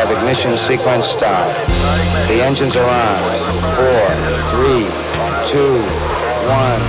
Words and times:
have 0.00 0.16
ignition 0.16 0.56
sequence 0.56 1.04
start. 1.04 1.52
The 2.26 2.40
engines 2.40 2.74
are 2.74 2.88
on. 2.88 3.20
Four, 3.76 4.06
three, 4.48 4.88
two, 5.52 5.76
one, 6.48 6.80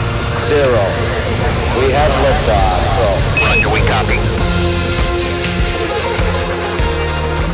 zero. 0.47 0.79
We 1.75 1.91
have 1.91 2.11
liftoff. 2.23 2.79
Roger, 3.43 3.67
we 3.67 3.81
copy. 3.91 4.15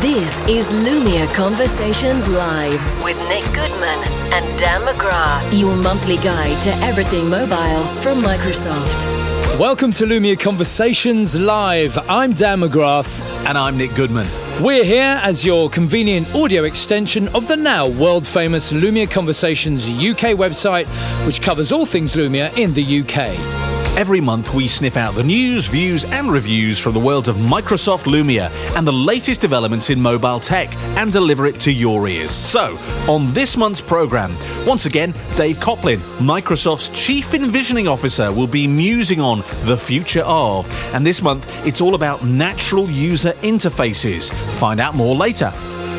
This 0.00 0.38
is 0.46 0.68
Lumia 0.68 1.26
Conversations 1.34 2.28
Live 2.28 3.02
with 3.02 3.18
Nick 3.28 3.42
Goodman 3.52 3.98
and 4.32 4.58
Dan 4.60 4.82
McGrath, 4.82 5.58
your 5.58 5.74
monthly 5.74 6.18
guide 6.18 6.62
to 6.62 6.70
everything 6.86 7.28
mobile 7.28 7.82
from 8.00 8.20
Microsoft. 8.20 9.17
Welcome 9.58 9.92
to 9.94 10.04
Lumia 10.04 10.38
Conversations 10.38 11.36
Live. 11.36 11.98
I'm 12.08 12.32
Dan 12.32 12.60
McGrath. 12.60 13.20
And 13.44 13.58
I'm 13.58 13.76
Nick 13.76 13.92
Goodman. 13.96 14.28
We're 14.62 14.84
here 14.84 15.18
as 15.24 15.44
your 15.44 15.68
convenient 15.68 16.32
audio 16.32 16.62
extension 16.62 17.26
of 17.34 17.48
the 17.48 17.56
now 17.56 17.88
world 17.88 18.24
famous 18.24 18.72
Lumia 18.72 19.10
Conversations 19.10 19.88
UK 19.88 20.36
website, 20.36 20.86
which 21.26 21.42
covers 21.42 21.72
all 21.72 21.84
things 21.84 22.14
Lumia 22.14 22.56
in 22.56 22.72
the 22.72 23.00
UK. 23.00 23.67
Every 23.98 24.20
month, 24.20 24.54
we 24.54 24.68
sniff 24.68 24.96
out 24.96 25.16
the 25.16 25.24
news, 25.24 25.66
views, 25.66 26.04
and 26.04 26.30
reviews 26.30 26.78
from 26.78 26.94
the 26.94 27.00
world 27.00 27.26
of 27.26 27.34
Microsoft 27.34 28.04
Lumia 28.04 28.48
and 28.76 28.86
the 28.86 28.92
latest 28.92 29.40
developments 29.40 29.90
in 29.90 30.00
mobile 30.00 30.38
tech 30.38 30.72
and 30.96 31.10
deliver 31.10 31.46
it 31.46 31.58
to 31.58 31.72
your 31.72 32.06
ears. 32.06 32.30
So, 32.30 32.78
on 33.12 33.32
this 33.32 33.56
month's 33.56 33.80
programme, 33.80 34.36
once 34.64 34.86
again, 34.86 35.14
Dave 35.34 35.58
Coplin, 35.58 35.98
Microsoft's 36.20 36.90
Chief 36.90 37.34
Envisioning 37.34 37.88
Officer, 37.88 38.30
will 38.30 38.46
be 38.46 38.68
musing 38.68 39.20
on 39.20 39.38
the 39.64 39.76
future 39.76 40.22
of. 40.24 40.68
And 40.94 41.04
this 41.04 41.20
month, 41.20 41.66
it's 41.66 41.80
all 41.80 41.96
about 41.96 42.24
natural 42.24 42.88
user 42.88 43.32
interfaces. 43.42 44.32
Find 44.60 44.78
out 44.78 44.94
more 44.94 45.16
later. 45.16 45.52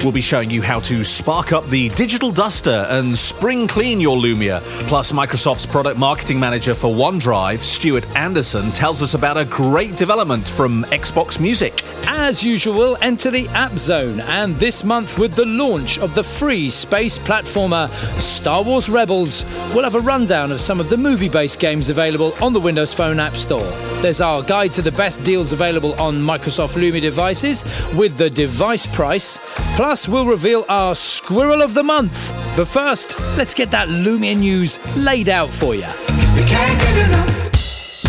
We'll 0.04 0.14
be 0.14 0.22
showing 0.22 0.50
you 0.50 0.62
how 0.62 0.80
to 0.82 1.04
spark 1.04 1.52
up 1.52 1.68
the 1.68 1.90
digital 1.90 2.32
duster 2.32 2.88
and 2.90 3.18
spring 3.18 3.68
clean 3.68 4.00
your 4.00 4.16
Lumia. 4.16 4.62
Plus, 4.88 5.12
Microsoft's 5.12 5.66
product 5.66 6.00
marketing 6.00 6.40
manager 6.40 6.74
for 6.74 6.88
OneDrive, 6.88 7.60
Stuart 7.60 8.08
Anderson, 8.16 8.72
tells 8.72 9.04
us 9.04 9.14
about 9.14 9.38
a 9.38 9.44
great 9.44 9.98
development 9.98 10.48
from 10.48 10.84
Xbox 10.86 11.42
Music. 11.42 11.84
As 12.08 12.42
usual, 12.42 12.98
enter 13.02 13.30
the 13.30 13.50
App 13.50 13.74
Zone, 13.74 14.22
and 14.22 14.56
this 14.56 14.86
month, 14.86 15.20
with 15.20 15.36
the 15.36 15.46
launch 15.46 16.00
of 16.00 16.16
the 16.16 16.24
free 16.24 16.70
space 16.70 17.20
platformer 17.20 17.90
Star 18.18 18.64
Wars 18.64 18.90
Rebels, 18.90 19.44
we'll 19.76 19.84
have 19.84 19.96
a 19.96 20.00
rundown 20.00 20.54
of 20.54 20.62
some 20.62 20.80
of 20.80 20.90
the 20.90 20.98
movie 20.98 21.30
based 21.30 21.60
games 21.60 21.90
available 21.90 22.34
on 22.42 22.54
the 22.54 22.60
Windows 22.60 22.94
Phone 22.94 23.20
App 23.20 23.36
Store. 23.36 23.89
There's 24.02 24.22
our 24.22 24.42
guide 24.42 24.72
to 24.74 24.82
the 24.82 24.94
best 24.94 25.24
deals 25.24 25.52
available 25.52 25.94
on 26.00 26.16
Microsoft 26.16 26.78
Lumia 26.78 27.02
devices 27.02 27.66
with 27.94 28.18
the 28.18 28.30
device 28.30 28.88
price. 28.88 29.38
Plus, 29.76 30.08
we'll 30.08 30.26
reveal 30.26 30.64
our 30.70 30.96
Squirrel 30.96 31.62
of 31.62 31.74
the 31.74 31.84
Month. 31.84 32.32
But 32.56 32.70
first, 32.70 33.20
let's 33.38 33.54
get 33.54 33.72
that 33.72 33.90
Lumia 33.90 34.38
news 34.38 34.80
laid 34.96 35.28
out 35.28 35.50
for 35.50 35.76
you. 35.76 35.86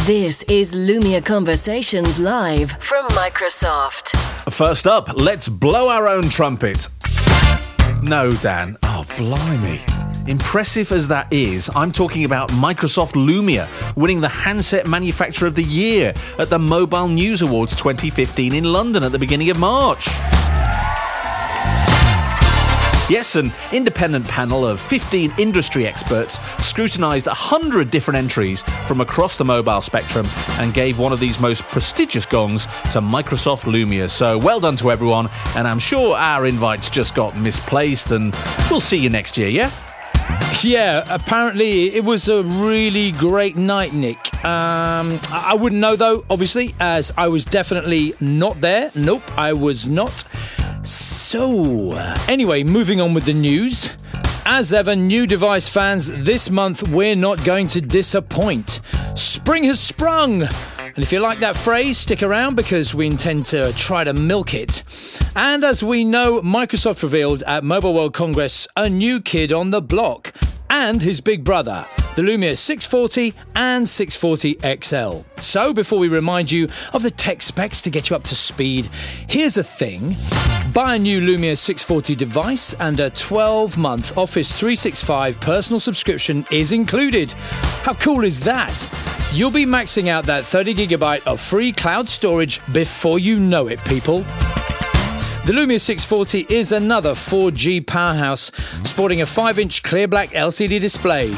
This 0.07 0.45
is 0.45 0.77
Lumia 0.77 1.25
Conversations 1.25 2.21
Live 2.21 2.71
from 2.79 3.09
Microsoft. 3.09 4.17
First 4.49 4.87
up, 4.87 5.13
let's 5.17 5.49
blow 5.49 5.89
our 5.89 6.07
own 6.07 6.29
trumpet. 6.29 6.89
No, 8.03 8.31
Dan. 8.31 8.77
Oh, 8.85 9.05
blimey. 9.19 10.10
Impressive 10.31 10.93
as 10.93 11.09
that 11.09 11.27
is, 11.33 11.69
I'm 11.75 11.91
talking 11.91 12.23
about 12.25 12.51
Microsoft 12.51 13.15
Lumia 13.15 13.67
winning 13.97 14.21
the 14.21 14.29
Handset 14.29 14.87
Manufacturer 14.87 15.49
of 15.49 15.57
the 15.57 15.65
Year 15.65 16.15
at 16.39 16.49
the 16.49 16.59
Mobile 16.59 17.09
News 17.09 17.43
Awards 17.43 17.75
2015 17.75 18.55
in 18.55 18.63
London 18.63 19.03
at 19.03 19.11
the 19.11 19.19
beginning 19.19 19.51
of 19.51 19.59
March. 19.59 20.07
Yes, 23.11 23.35
an 23.35 23.51
independent 23.73 24.29
panel 24.29 24.65
of 24.65 24.79
15 24.79 25.33
industry 25.37 25.85
experts 25.85 26.39
scrutinised 26.65 27.27
100 27.27 27.91
different 27.91 28.19
entries 28.19 28.63
from 28.87 29.01
across 29.01 29.37
the 29.37 29.45
mobile 29.45 29.81
spectrum 29.81 30.29
and 30.61 30.73
gave 30.73 31.01
one 31.01 31.13
of 31.13 31.19
these 31.19 31.41
most 31.41 31.65
prestigious 31.65 32.25
gongs 32.25 32.67
to 32.93 33.01
Microsoft 33.01 33.65
Lumia. 33.65 34.09
So 34.09 34.39
well 34.39 34.61
done 34.61 34.77
to 34.77 34.93
everyone, 34.93 35.29
and 35.57 35.67
I'm 35.67 35.81
sure 35.81 36.15
our 36.15 36.47
invites 36.47 36.89
just 36.89 37.17
got 37.17 37.37
misplaced, 37.37 38.13
and 38.13 38.33
we'll 38.71 38.81
see 38.81 38.99
you 38.99 39.11
next 39.11 39.37
year, 39.37 39.49
yeah? 39.49 39.73
Yeah, 40.63 41.05
apparently 41.09 41.95
it 41.95 42.05
was 42.05 42.29
a 42.29 42.43
really 42.43 43.13
great 43.13 43.57
night, 43.57 43.95
Nick. 43.95 44.19
Um, 44.45 45.19
I 45.31 45.57
wouldn't 45.59 45.81
know 45.81 45.97
though, 45.97 46.25
obviously, 46.29 46.75
as 46.81 47.13
I 47.17 47.29
was 47.29 47.45
definitely 47.45 48.15
not 48.21 48.61
there. 48.61 48.91
Nope, 48.95 49.23
I 49.39 49.53
was 49.53 49.89
not. 49.89 50.25
So, 50.83 51.93
anyway, 52.29 52.63
moving 52.63 53.01
on 53.01 53.15
with 53.15 53.25
the 53.25 53.35
news. 53.35 53.91
As 54.45 54.73
ever, 54.73 54.97
new 54.97 55.27
device 55.27 55.69
fans, 55.69 56.25
this 56.25 56.51
month 56.51 56.89
we're 56.89 57.17
not 57.17 57.43
going 57.45 57.67
to 57.69 57.81
disappoint. 57.81 58.81
Spring 59.15 59.65
has 59.65 59.81
sprung! 59.81 60.49
And 60.95 61.05
if 61.05 61.13
you 61.13 61.21
like 61.21 61.39
that 61.39 61.57
phrase, 61.57 61.99
stick 61.99 62.23
around 62.23 62.57
because 62.57 62.95
we 62.95 63.07
intend 63.07 63.47
to 63.47 63.73
try 63.75 64.05
to 64.05 64.13
milk 64.13 64.55
it. 64.55 64.83
And 65.37 65.63
as 65.63 65.83
we 65.83 66.05
know, 66.05 66.41
Microsoft 66.41 67.03
revealed 67.03 67.43
at 67.45 67.63
Mobile 67.65 67.95
World 67.95 68.15
Congress 68.15 68.67
a 68.77 68.89
new 68.89 69.21
kid 69.21 69.53
on 69.53 69.71
the 69.71 69.81
block 69.81 70.33
and 70.69 71.03
his 71.03 71.21
big 71.21 71.45
brother, 71.45 71.87
the 72.17 72.23
Lumia 72.23 72.57
640 72.57 73.35
and 73.55 73.89
640 73.89 74.81
XL. 74.83 75.21
So, 75.41 75.73
before 75.73 75.99
we 75.99 76.09
remind 76.09 76.51
you 76.51 76.69
of 76.93 77.03
the 77.03 77.11
tech 77.11 77.41
specs 77.43 77.81
to 77.83 77.91
get 77.91 78.11
you 78.11 78.17
up 78.17 78.25
to 78.25 78.35
speed, 78.35 78.89
here's 79.29 79.57
a 79.57 79.65
thing 79.65 80.15
buy 80.73 80.97
a 80.97 80.99
new 80.99 81.21
Lumia 81.21 81.57
640 81.57 82.15
device, 82.15 82.75
and 82.75 82.99
a 83.01 83.11
12 83.11 83.77
month 83.77 84.17
Office 84.17 84.59
365 84.59 85.41
personal 85.41 85.81
subscription 85.81 86.45
is 86.51 86.73
included. 86.73 87.33
How 87.83 87.95
cool 87.95 88.25
is 88.25 88.41
that? 88.41 88.89
You'll 89.33 89.51
be 89.51 89.67
maxing 89.67 90.09
out 90.09 90.25
that 90.27 90.45
30 90.45 90.75
gigabyte 90.75 91.27
of 91.27 91.41
free 91.41 91.73
cloud 91.73 92.09
storage 92.09 92.61
before 92.73 93.19
you 93.19 93.39
know 93.39 93.69
it, 93.69 93.79
people. 93.85 94.21
The 95.47 95.53
Lumia 95.57 95.81
640 95.81 96.47
is 96.55 96.73
another 96.73 97.13
4G 97.13 97.87
powerhouse, 97.87 98.53
sporting 98.85 99.23
a 99.23 99.27
5 99.27 99.59
inch 99.59 99.83
clear 99.83 100.07
black 100.07 100.31
LCD 100.31 100.81
display. 100.81 101.35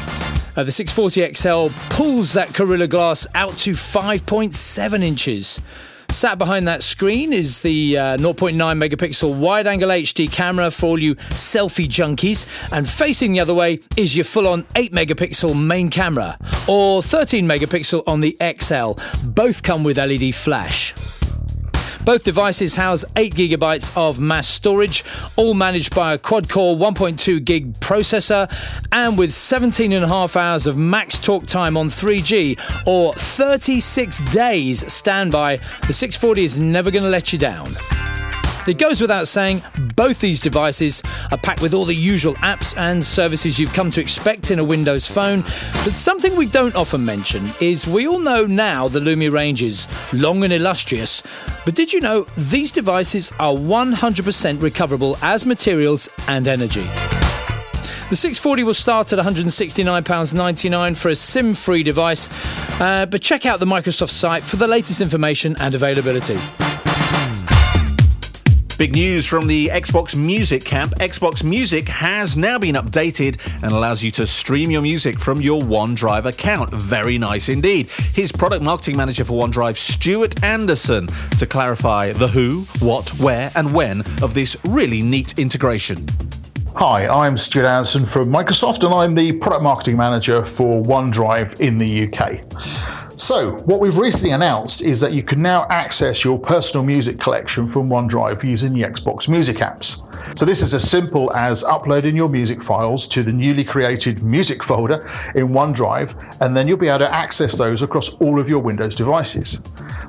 Uh, 0.55 0.63
the 0.63 0.71
640 0.71 1.33
XL 1.33 1.67
pulls 1.89 2.33
that 2.33 2.53
Gorilla 2.53 2.87
Glass 2.87 3.25
out 3.33 3.57
to 3.57 3.71
5.7 3.71 5.03
inches. 5.03 5.59
Sat 6.09 6.37
behind 6.37 6.67
that 6.67 6.83
screen 6.83 7.33
is 7.33 7.61
the 7.61 7.97
uh, 7.97 8.17
0.9 8.17 8.53
megapixel 8.55 9.35
wide 9.35 9.65
angle 9.65 9.89
HD 9.89 10.31
camera 10.31 10.69
for 10.69 10.85
all 10.87 10.99
you 10.99 11.15
selfie 11.15 11.87
junkies, 11.87 12.45
and 12.71 12.87
facing 12.87 13.31
the 13.31 13.39
other 13.39 13.55
way 13.55 13.79
is 13.97 14.15
your 14.15 14.25
full 14.25 14.47
on 14.47 14.63
8 14.75 14.91
megapixel 14.91 15.59
main 15.59 15.89
camera, 15.89 16.37
or 16.67 17.01
13 17.01 17.47
megapixel 17.47 18.03
on 18.05 18.19
the 18.19 18.37
XL. 18.59 18.91
Both 19.27 19.63
come 19.63 19.83
with 19.83 19.97
LED 19.97 20.35
flash. 20.35 20.93
Both 22.05 22.23
devices 22.23 22.75
house 22.75 23.05
8GB 23.15 23.95
of 23.95 24.19
mass 24.19 24.47
storage, 24.47 25.03
all 25.37 25.53
managed 25.53 25.95
by 25.95 26.13
a 26.13 26.17
quad 26.17 26.49
core 26.49 26.75
1.2 26.75 27.43
gig 27.43 27.73
processor, 27.79 28.51
and 28.91 29.17
with 29.17 29.31
17 29.31 29.93
and 29.93 30.03
a 30.03 30.07
half 30.07 30.35
hours 30.35 30.67
of 30.67 30.77
max 30.77 31.17
talk 31.17 31.45
time 31.45 31.77
on 31.77 31.87
3G 31.87 32.59
or 32.85 33.13
36 33.13 34.21
days 34.33 34.91
standby, 34.91 35.57
the 35.87 35.93
640 35.93 36.43
is 36.43 36.59
never 36.59 36.91
going 36.91 37.03
to 37.03 37.09
let 37.09 37.31
you 37.31 37.39
down. 37.39 37.67
It 38.65 38.77
goes 38.77 39.01
without 39.01 39.27
saying, 39.27 39.61
both 39.95 40.21
these 40.21 40.39
devices 40.39 41.03
are 41.31 41.37
packed 41.37 41.61
with 41.61 41.73
all 41.73 41.83
the 41.83 41.93
usual 41.93 42.33
apps 42.35 42.77
and 42.77 43.03
services 43.03 43.59
you've 43.59 43.73
come 43.73 43.91
to 43.91 43.99
expect 43.99 44.51
in 44.51 44.59
a 44.59 44.63
Windows 44.63 45.05
phone. 45.05 45.41
But 45.41 45.95
something 45.95 46.33
we 46.37 46.45
don't 46.45 46.73
often 46.75 47.03
mention 47.03 47.49
is 47.59 47.87
we 47.87 48.07
all 48.07 48.19
know 48.19 48.45
now 48.45 48.87
the 48.87 49.01
Lumia 49.01 49.33
range 49.33 49.61
is 49.61 49.87
long 50.13 50.45
and 50.45 50.53
illustrious. 50.53 51.23
But 51.65 51.75
did 51.75 51.91
you 51.91 51.99
know 51.99 52.25
these 52.37 52.71
devices 52.71 53.33
are 53.37 53.51
100% 53.51 54.61
recoverable 54.61 55.17
as 55.21 55.45
materials 55.45 56.09
and 56.29 56.47
energy? 56.47 56.87
The 58.09 58.15
640 58.15 58.63
will 58.63 58.73
start 58.73 59.11
at 59.11 59.19
£169.99 59.19 60.97
for 60.97 61.09
a 61.09 61.15
SIM 61.15 61.53
free 61.53 61.83
device, 61.83 62.29
uh, 62.79 63.07
but 63.07 63.21
check 63.21 63.45
out 63.45 63.59
the 63.59 63.65
Microsoft 63.65 64.11
site 64.11 64.43
for 64.43 64.55
the 64.55 64.67
latest 64.67 65.01
information 65.01 65.57
and 65.59 65.75
availability. 65.75 66.37
Big 68.77 68.93
news 68.93 69.25
from 69.25 69.47
the 69.47 69.67
Xbox 69.67 70.15
Music 70.15 70.65
camp. 70.65 70.95
Xbox 70.95 71.43
Music 71.43 71.87
has 71.89 72.35
now 72.35 72.57
been 72.57 72.75
updated 72.75 73.39
and 73.61 73.71
allows 73.71 74.03
you 74.03 74.09
to 74.11 74.25
stream 74.25 74.71
your 74.71 74.81
music 74.81 75.19
from 75.19 75.41
your 75.41 75.61
OneDrive 75.61 76.25
account. 76.25 76.71
Very 76.71 77.17
nice 77.17 77.49
indeed. 77.49 77.89
His 78.13 78.31
product 78.31 78.63
marketing 78.63 78.97
manager 78.97 79.25
for 79.25 79.41
OneDrive, 79.41 79.77
Stuart 79.77 80.43
Anderson, 80.43 81.07
to 81.37 81.45
clarify 81.45 82.13
the 82.13 82.27
who, 82.27 82.63
what, 82.79 83.09
where, 83.19 83.51
and 83.55 83.73
when 83.73 84.01
of 84.21 84.33
this 84.33 84.57
really 84.65 85.01
neat 85.03 85.37
integration. 85.37 86.05
Hi, 86.75 87.07
I'm 87.07 87.37
Stuart 87.37 87.67
Anderson 87.67 88.05
from 88.05 88.31
Microsoft, 88.33 88.83
and 88.83 88.93
I'm 88.93 89.13
the 89.13 89.33
product 89.33 89.61
marketing 89.61 89.97
manager 89.97 90.43
for 90.43 90.81
OneDrive 90.83 91.59
in 91.59 91.77
the 91.77 92.07
UK. 92.07 93.02
So, 93.15 93.57
what 93.65 93.79
we've 93.79 93.99
recently 93.99 94.33
announced 94.33 94.81
is 94.81 94.99
that 95.01 95.13
you 95.13 95.21
can 95.21 95.39
now 95.39 95.67
access 95.69 96.23
your 96.25 96.39
personal 96.39 96.83
music 96.83 97.19
collection 97.19 97.67
from 97.67 97.87
OneDrive 97.87 98.43
using 98.43 98.73
the 98.73 98.81
Xbox 98.81 99.29
Music 99.29 99.57
apps. 99.57 100.01
So, 100.35 100.45
this 100.45 100.63
is 100.63 100.73
as 100.73 100.89
simple 100.89 101.31
as 101.33 101.63
uploading 101.63 102.15
your 102.15 102.27
music 102.27 102.59
files 102.59 103.07
to 103.09 103.21
the 103.21 103.31
newly 103.31 103.63
created 103.63 104.23
music 104.23 104.63
folder 104.63 104.95
in 105.35 105.49
OneDrive, 105.49 106.39
and 106.41 106.57
then 106.57 106.67
you'll 106.67 106.77
be 106.77 106.87
able 106.87 106.99
to 106.99 107.13
access 107.13 107.55
those 107.55 107.83
across 107.83 108.15
all 108.15 108.39
of 108.39 108.49
your 108.49 108.59
Windows 108.59 108.95
devices. 108.95 109.61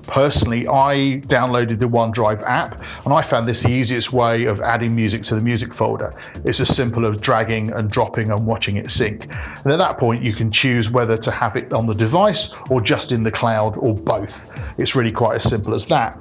Personally, 0.07 0.67
I 0.67 1.21
downloaded 1.27 1.81
the 1.81 1.89
OneDrive 1.89 2.43
app, 2.45 2.81
and 3.05 3.13
I 3.13 3.21
found 3.21 3.47
this 3.47 3.63
the 3.63 3.71
easiest 3.71 4.15
way 4.15 4.47
of 4.47 4.61
adding 4.61 4.95
music 4.95 5.25
to 5.25 5.35
the 5.35 5.43
music 5.43 5.75
folder. 5.75 6.15
It's 6.45 6.61
as 6.61 6.75
simple 6.75 7.07
as 7.07 7.21
dragging 7.21 7.71
and 7.73 7.91
dropping 7.91 8.31
and 8.31 8.47
watching 8.47 8.77
it 8.77 8.91
sync. 8.91 9.25
And 9.65 9.73
at 9.73 9.79
that 9.79 9.99
point, 9.99 10.23
you 10.23 10.33
can 10.33 10.51
choose 10.51 10.91
whether 10.91 11.19
to 11.19 11.31
have 11.31 11.57
it 11.57 11.75
on 11.75 11.87
the 11.87 11.95
device 11.95 12.55
or 12.71 12.81
just 12.81 12.94
just 12.95 13.11
in 13.11 13.25
the 13.25 13.31
cloud 13.33 13.77
or 13.79 13.93
both. 13.93 14.73
It's 14.79 14.95
really 14.95 15.11
quite 15.11 15.35
as 15.35 15.43
simple 15.43 15.75
as 15.75 15.85
that. 15.87 16.17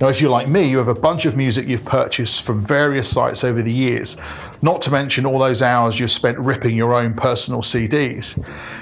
Now, 0.00 0.08
if 0.08 0.18
you're 0.18 0.30
like 0.30 0.48
me, 0.48 0.70
you 0.70 0.78
have 0.78 0.88
a 0.88 0.94
bunch 0.94 1.26
of 1.26 1.36
music 1.36 1.68
you've 1.68 1.84
purchased 1.84 2.40
from 2.42 2.58
various 2.58 3.06
sites 3.06 3.44
over 3.44 3.60
the 3.60 3.72
years, 3.72 4.16
not 4.62 4.80
to 4.82 4.90
mention 4.90 5.26
all 5.26 5.38
those 5.38 5.60
hours 5.60 6.00
you've 6.00 6.10
spent 6.10 6.38
ripping 6.38 6.74
your 6.74 6.94
own 6.94 7.12
personal 7.12 7.60
CDs. 7.60 8.38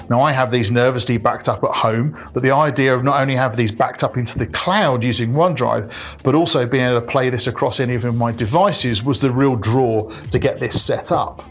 Now, 0.09 0.21
I 0.21 0.31
have 0.31 0.49
these 0.49 0.71
nervously 0.71 1.17
backed 1.17 1.49
up 1.49 1.61
at 1.61 1.71
home, 1.71 2.17
but 2.33 2.41
the 2.41 2.51
idea 2.51 2.95
of 2.95 3.03
not 3.03 3.19
only 3.19 3.35
have 3.35 3.57
these 3.57 3.73
backed 3.73 4.01
up 4.01 4.15
into 4.15 4.39
the 4.39 4.47
cloud 4.47 5.03
using 5.03 5.33
OneDrive, 5.33 5.91
but 6.23 6.35
also 6.35 6.65
being 6.65 6.85
able 6.85 7.01
to 7.01 7.05
play 7.05 7.29
this 7.29 7.47
across 7.47 7.81
any 7.81 7.95
of 7.95 8.15
my 8.15 8.31
devices 8.31 9.03
was 9.03 9.19
the 9.19 9.29
real 9.29 9.57
draw 9.57 10.07
to 10.09 10.39
get 10.39 10.61
this 10.61 10.81
set 10.81 11.11
up. 11.11 11.43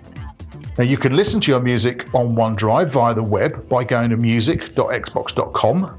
Now, 0.79 0.85
you 0.85 0.97
can 0.97 1.17
listen 1.17 1.41
to 1.41 1.51
your 1.51 1.59
music 1.59 2.07
on 2.15 2.37
OneDrive 2.37 2.93
via 2.93 3.13
the 3.13 3.23
web 3.23 3.69
by 3.69 3.83
going 3.83 4.11
to 4.11 4.17
music.xbox.com. 4.17 5.99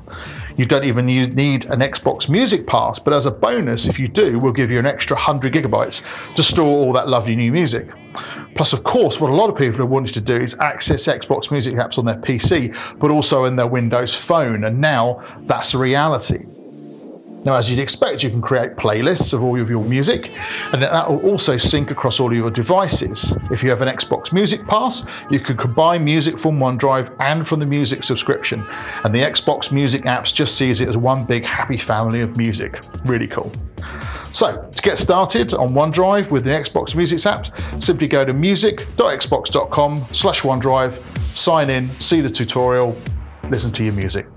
You 0.55 0.65
don't 0.65 0.85
even 0.85 1.05
need 1.05 1.65
an 1.65 1.79
Xbox 1.81 2.29
Music 2.29 2.65
Pass, 2.65 2.97
but 2.97 3.13
as 3.13 3.25
a 3.25 3.31
bonus, 3.31 3.87
if 3.87 3.99
you 3.99 4.07
do, 4.07 4.39
we'll 4.39 4.53
give 4.53 4.71
you 4.71 4.79
an 4.79 4.85
extra 4.85 5.17
100 5.17 5.51
gigabytes 5.51 6.35
to 6.35 6.43
store 6.43 6.77
all 6.77 6.93
that 6.93 7.09
lovely 7.09 7.35
new 7.35 7.51
music. 7.51 7.89
Plus, 8.55 8.71
of 8.71 8.85
course, 8.85 9.19
what 9.19 9.29
a 9.29 9.35
lot 9.35 9.49
of 9.49 9.57
people 9.57 9.81
are 9.81 9.85
wanting 9.85 10.13
to 10.13 10.21
do 10.21 10.37
is 10.37 10.57
access 10.61 11.07
Xbox 11.07 11.51
Music 11.51 11.75
apps 11.75 11.97
on 11.97 12.05
their 12.05 12.15
PC, 12.15 12.73
but 12.99 13.11
also 13.11 13.43
in 13.43 13.57
their 13.57 13.67
Windows 13.67 14.15
phone, 14.15 14.63
and 14.63 14.79
now 14.79 15.21
that's 15.41 15.73
a 15.73 15.77
reality. 15.77 16.45
Now, 17.45 17.55
as 17.55 17.69
you'd 17.69 17.79
expect, 17.79 18.21
you 18.21 18.29
can 18.29 18.41
create 18.41 18.75
playlists 18.75 19.33
of 19.33 19.43
all 19.43 19.59
of 19.59 19.69
your 19.69 19.83
music, 19.83 20.31
and 20.73 20.81
that 20.81 21.09
will 21.09 21.21
also 21.29 21.57
sync 21.57 21.89
across 21.89 22.19
all 22.19 22.27
of 22.27 22.37
your 22.37 22.51
devices. 22.51 23.35
If 23.49 23.63
you 23.63 23.69
have 23.69 23.81
an 23.81 23.87
Xbox 23.87 24.33
Music 24.33 24.65
Pass, 24.67 25.07
you 25.31 25.39
can 25.39 25.55
combine 25.55 26.03
music 26.03 26.37
from 26.37 26.59
OneDrive 26.59 27.15
and 27.21 27.47
from 27.47 27.61
the 27.61 27.65
music 27.65 28.03
subscription, 28.03 28.65
and 29.05 29.15
the 29.15 29.19
Xbox 29.19 29.71
Music 29.71 30.03
apps 30.03 30.33
just 30.33 30.55
sees 30.55 30.81
it 30.81 30.89
as 30.89 30.97
one 30.97 31.23
big 31.23 31.43
happy 31.43 31.77
family 31.77 32.19
of 32.19 32.35
music. 32.35 32.83
Really 33.05 33.27
cool. 33.27 33.51
So, 34.33 34.69
to 34.75 34.81
get 34.81 34.97
started 34.97 35.53
on 35.53 35.69
OneDrive 35.69 36.31
with 36.31 36.43
the 36.43 36.51
Xbox 36.51 36.93
Music 36.93 37.19
apps, 37.19 37.51
simply 37.81 38.07
go 38.07 38.25
to 38.25 38.33
music.xbox.com 38.33 40.05
slash 40.11 40.41
OneDrive, 40.41 40.93
sign 41.37 41.69
in, 41.69 41.89
see 41.99 42.19
the 42.19 42.29
tutorial, 42.29 42.97
listen 43.49 43.71
to 43.71 43.83
your 43.83 43.93
music. 43.93 44.27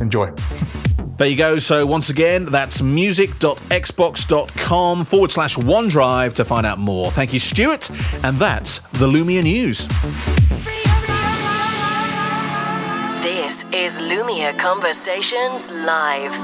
Enjoy. 0.00 0.32
There 1.16 1.28
you 1.28 1.36
go. 1.36 1.58
So, 1.58 1.86
once 1.86 2.10
again, 2.10 2.46
that's 2.46 2.82
music.xbox.com 2.82 5.04
forward 5.04 5.30
slash 5.30 5.56
OneDrive 5.56 6.34
to 6.34 6.44
find 6.44 6.66
out 6.66 6.78
more. 6.78 7.10
Thank 7.10 7.32
you, 7.32 7.38
Stuart. 7.38 7.88
And 8.24 8.36
that's 8.38 8.80
the 8.98 9.06
Lumia 9.06 9.42
News. 9.42 9.88
This 13.22 13.64
is 13.72 14.00
Lumia 14.00 14.58
Conversations 14.58 15.70
Live. 15.70 16.34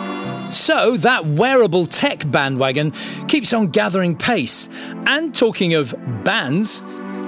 So, 0.53 0.97
that 0.99 1.27
wearable 1.27 1.87
tech 1.87 2.31
bandwagon 2.31 2.93
keeps 3.27 3.53
on 3.53 3.67
gathering 3.69 4.17
pace. 4.17 4.69
And 5.07 5.35
talking 5.35 5.75
of 5.75 5.95
bands, 6.25 6.83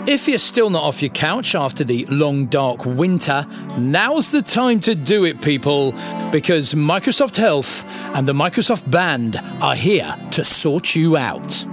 if 0.07 0.27
you're 0.27 0.39
still 0.39 0.71
not 0.71 0.83
off 0.83 1.03
your 1.03 1.11
couch 1.11 1.55
after 1.55 1.85
the 1.85 2.05
long 2.07 2.47
dark 2.47 2.85
winter, 2.85 3.47
now's 3.79 4.31
the 4.31 4.43
time 4.43 4.81
to 4.81 4.95
do 4.95 5.25
it, 5.25 5.43
people, 5.43 5.93
because 6.31 6.75
Microsoft 6.75 7.37
Health 7.37 7.85
and 8.17 8.27
the 8.27 8.33
Microsoft 8.33 8.91
Band 8.91 9.37
are 9.61 9.75
here 9.75 10.15
to 10.33 10.45
sort 10.45 10.97
you 10.97 11.17
out. 11.17 11.67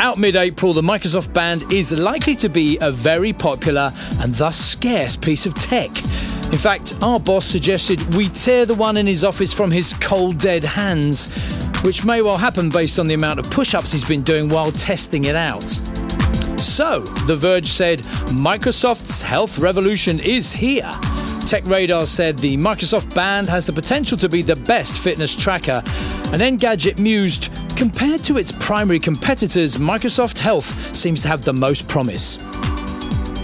Out 0.00 0.16
mid 0.16 0.36
April, 0.36 0.72
the 0.72 0.82
Microsoft 0.82 1.34
Band 1.34 1.70
is 1.72 1.98
likely 1.98 2.34
to 2.36 2.48
be 2.48 2.78
a 2.80 2.90
very 2.90 3.32
popular 3.32 3.92
and 4.20 4.32
thus 4.34 4.56
scarce 4.56 5.16
piece 5.16 5.44
of 5.44 5.54
tech. 5.54 5.90
In 6.50 6.58
fact, 6.58 6.94
our 7.02 7.20
boss 7.20 7.44
suggested 7.44 8.14
we 8.14 8.28
tear 8.28 8.64
the 8.64 8.74
one 8.74 8.96
in 8.96 9.06
his 9.06 9.24
office 9.24 9.52
from 9.52 9.70
his 9.70 9.92
cold, 10.00 10.38
dead 10.38 10.64
hands, 10.64 11.28
which 11.82 12.04
may 12.04 12.22
well 12.22 12.38
happen 12.38 12.70
based 12.70 12.98
on 12.98 13.06
the 13.06 13.14
amount 13.14 13.40
of 13.40 13.50
push 13.50 13.74
ups 13.74 13.92
he's 13.92 14.06
been 14.06 14.22
doing 14.22 14.48
while 14.48 14.72
testing 14.72 15.24
it 15.24 15.36
out. 15.36 15.97
So, 16.58 17.00
The 17.26 17.36
Verge 17.36 17.66
said 17.66 18.00
Microsoft's 18.30 19.22
health 19.22 19.58
revolution 19.58 20.18
is 20.18 20.52
here. 20.52 20.90
Tech 21.46 21.64
Radar 21.66 22.04
said 22.04 22.36
the 22.38 22.56
Microsoft 22.56 23.14
Band 23.14 23.48
has 23.48 23.64
the 23.64 23.72
potential 23.72 24.18
to 24.18 24.28
be 24.28 24.42
the 24.42 24.56
best 24.56 25.02
fitness 25.02 25.34
tracker, 25.34 25.82
and 26.32 26.42
Engadget 26.42 26.98
mused, 26.98 27.50
compared 27.76 28.22
to 28.24 28.36
its 28.36 28.52
primary 28.52 28.98
competitors, 28.98 29.76
Microsoft 29.76 30.38
Health 30.38 30.94
seems 30.94 31.22
to 31.22 31.28
have 31.28 31.44
the 31.44 31.52
most 31.52 31.88
promise 31.88 32.36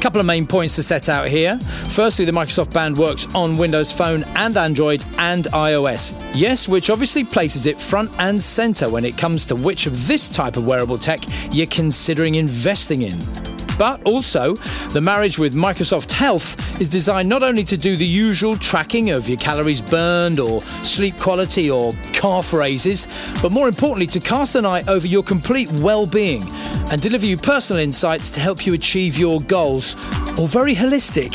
couple 0.05 0.21
of 0.21 0.27
main 0.27 0.47
points 0.47 0.77
to 0.77 0.83
set 0.83 1.09
out 1.09 1.29
here. 1.29 1.59
Firstly, 1.59 2.27
the 2.27 2.31
Microsoft 2.31 2.75
Band 2.75 2.99
works 2.99 3.27
on 3.35 3.57
Windows 3.57 3.91
Phone 3.91 4.23
and 4.37 4.55
Android 4.55 5.03
and 5.17 5.47
iOS. 5.47 6.13
Yes, 6.35 6.69
which 6.69 6.91
obviously 6.91 7.25
places 7.25 7.65
it 7.65 7.81
front 7.81 8.11
and 8.19 8.39
center 8.39 8.91
when 8.91 9.07
it 9.07 9.17
comes 9.17 9.47
to 9.47 9.57
which 9.57 9.87
of 9.87 10.07
this 10.07 10.29
type 10.29 10.59
of 10.59 10.67
wearable 10.67 10.99
tech 10.99 11.21
you're 11.53 11.67
considering 11.69 12.35
investing 12.35 13.01
in. 13.01 13.54
But 13.79 14.03
also, 14.05 14.55
the 14.93 15.01
marriage 15.01 15.39
with 15.39 15.55
Microsoft 15.55 16.13
Health 16.13 16.81
is 16.81 16.89
designed 16.89 17.29
not 17.29 17.43
only 17.43 17.65
to 17.65 17.77
do 17.77 17.97
the 17.97 18.07
usual 18.07 18.57
tracking 18.57 19.11
of 19.11 19.29
your 19.29 19.39
calories 19.39 19.81
burned 19.81 20.41
or 20.41 20.61
sleep 20.83 21.17
quality 21.19 21.71
or 21.71 21.93
car 22.15 22.43
phrases, 22.43 23.07
but 23.43 23.53
more 23.53 23.69
importantly, 23.69 24.07
to 24.09 24.21
cast 24.21 24.55
an 24.55 24.65
eye 24.65 24.85
over 24.89 25.07
your 25.07 25.23
complete 25.23 25.71
well 25.73 26.07
being 26.07 26.43
and 26.91 27.01
deliver 27.01 27.27
you 27.27 27.37
personal 27.37 27.83
insights 27.83 28.31
to 28.33 28.41
help 28.41 28.67
you 28.67 28.75
achieve 28.75 29.19
your 29.19 29.41
goals, 29.43 29.95
all 30.39 30.47
very 30.47 30.75
holistic. 30.75 31.35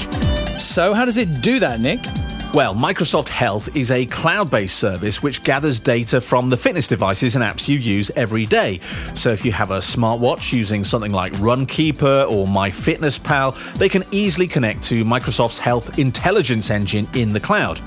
So, 0.60 0.94
how 0.94 1.06
does 1.06 1.18
it 1.18 1.42
do 1.42 1.60
that, 1.60 1.80
Nick? 1.80 2.00
Well, 2.52 2.74
Microsoft 2.74 3.30
Health 3.30 3.78
is 3.78 3.92
a 3.92 4.08
cloud 4.08 4.50
based 4.50 4.80
service 4.80 5.22
which 5.22 5.44
gathers 5.44 5.80
data 5.80 6.20
from 6.20 6.50
the 6.50 6.58
fitness 6.58 6.88
devices 6.88 7.36
and 7.36 7.44
apps 7.44 7.70
you 7.70 7.78
use 7.78 8.10
every 8.16 8.48
day. 8.48 8.80
So 9.14 9.30
if 9.30 9.46
you 9.46 9.52
have 9.52 9.70
a 9.70 9.78
smartwatch 9.78 10.52
using 10.52 10.84
something 10.84 11.12
like 11.12 11.32
Runkeeper 11.34 12.28
or 12.28 12.48
MyFitnessPal, 12.48 13.78
they 13.78 13.88
can 13.88 14.04
easily 14.10 14.48
connect 14.48 14.82
to 14.86 15.06
Microsoft's 15.06 15.60
Health 15.60 16.00
Intelligence 16.00 16.72
Engine 16.72 17.08
in 17.14 17.34
the 17.34 17.40
cloud. 17.40 17.78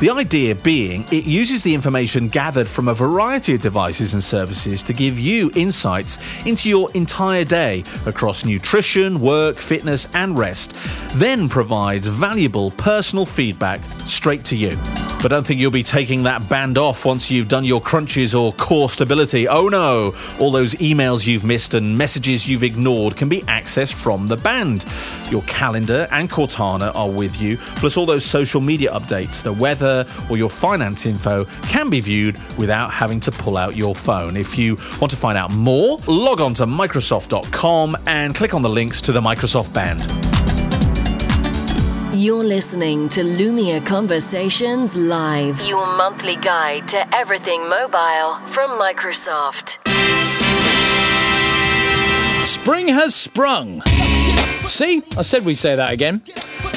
The 0.00 0.10
idea 0.10 0.56
being 0.56 1.04
it 1.10 1.26
uses 1.26 1.62
the 1.62 1.74
information 1.74 2.28
gathered 2.28 2.68
from 2.68 2.88
a 2.88 2.94
variety 2.94 3.54
of 3.54 3.62
devices 3.62 4.12
and 4.12 4.22
services 4.22 4.82
to 4.82 4.92
give 4.92 5.18
you 5.18 5.50
insights 5.56 6.44
into 6.44 6.68
your 6.68 6.92
entire 6.92 7.44
day 7.44 7.82
across 8.04 8.44
nutrition, 8.44 9.22
work, 9.22 9.56
fitness, 9.56 10.06
and 10.14 10.36
rest, 10.36 10.74
then 11.18 11.48
provides 11.48 12.08
valuable 12.08 12.72
personal 12.72 13.24
feedback 13.24 13.80
straight 14.06 14.44
to 14.46 14.56
you. 14.56 14.76
But 15.22 15.28
don't 15.28 15.46
think 15.46 15.60
you'll 15.60 15.70
be 15.70 15.84
taking 15.84 16.24
that 16.24 16.48
band 16.48 16.78
off 16.78 17.04
once 17.04 17.30
you've 17.30 17.46
done 17.46 17.64
your 17.64 17.80
crunches 17.80 18.34
or 18.34 18.52
core 18.54 18.88
stability. 18.88 19.46
Oh 19.46 19.68
no! 19.68 20.14
All 20.40 20.50
those 20.50 20.74
emails 20.74 21.26
you've 21.28 21.44
missed 21.44 21.74
and 21.74 21.96
messages 21.96 22.48
you've 22.48 22.64
ignored 22.64 23.16
can 23.16 23.28
be 23.28 23.42
accessed 23.42 23.94
from 23.94 24.26
the 24.26 24.36
band. 24.36 24.84
Your 25.30 25.42
calendar 25.42 26.08
and 26.10 26.28
Cortana 26.28 26.92
are 26.96 27.08
with 27.08 27.40
you, 27.40 27.56
plus 27.56 27.96
all 27.96 28.04
those 28.04 28.24
social 28.24 28.60
media 28.60 28.90
updates, 28.90 29.44
the 29.44 29.52
weather, 29.52 30.04
or 30.28 30.36
your 30.36 30.50
finance 30.50 31.06
info 31.06 31.44
can 31.68 31.88
be 31.88 32.00
viewed 32.00 32.36
without 32.58 32.90
having 32.90 33.20
to 33.20 33.30
pull 33.30 33.56
out 33.56 33.76
your 33.76 33.94
phone. 33.94 34.36
If 34.36 34.58
you 34.58 34.76
want 35.00 35.10
to 35.10 35.16
find 35.16 35.38
out 35.38 35.52
more, 35.52 35.98
log 36.08 36.40
on 36.40 36.54
to 36.54 36.66
Microsoft.com 36.66 37.96
and 38.06 38.34
click 38.34 38.54
on 38.54 38.62
the 38.62 38.70
links 38.70 39.00
to 39.02 39.12
the 39.12 39.20
Microsoft 39.20 39.72
Band. 39.72 40.31
You're 42.22 42.44
listening 42.44 43.08
to 43.08 43.22
Lumia 43.22 43.84
Conversations 43.84 44.96
Live, 44.96 45.60
your 45.66 45.84
monthly 45.96 46.36
guide 46.36 46.86
to 46.90 47.12
everything 47.12 47.68
mobile 47.68 48.34
from 48.46 48.70
Microsoft. 48.78 49.78
Spring 52.46 52.86
has 52.86 53.16
sprung. 53.16 53.82
See, 54.68 55.02
I 55.18 55.22
said 55.22 55.44
we'd 55.44 55.54
say 55.54 55.74
that 55.74 55.92
again. 55.92 56.22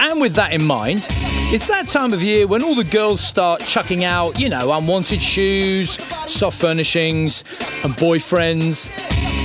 And 0.02 0.20
with 0.20 0.34
that 0.34 0.52
in 0.52 0.66
mind, 0.66 1.06
it's 1.54 1.68
that 1.68 1.86
time 1.90 2.12
of 2.12 2.24
year 2.24 2.48
when 2.48 2.64
all 2.64 2.74
the 2.74 2.84
girls 2.84 3.22
start 3.22 3.62
chucking 3.62 4.04
out, 4.04 4.40
you 4.40 4.50
know, 4.50 4.74
unwanted 4.74 5.22
shoes, 5.22 5.92
soft 6.26 6.60
furnishings, 6.60 7.44
and 7.84 7.94
boyfriends. 7.94 8.90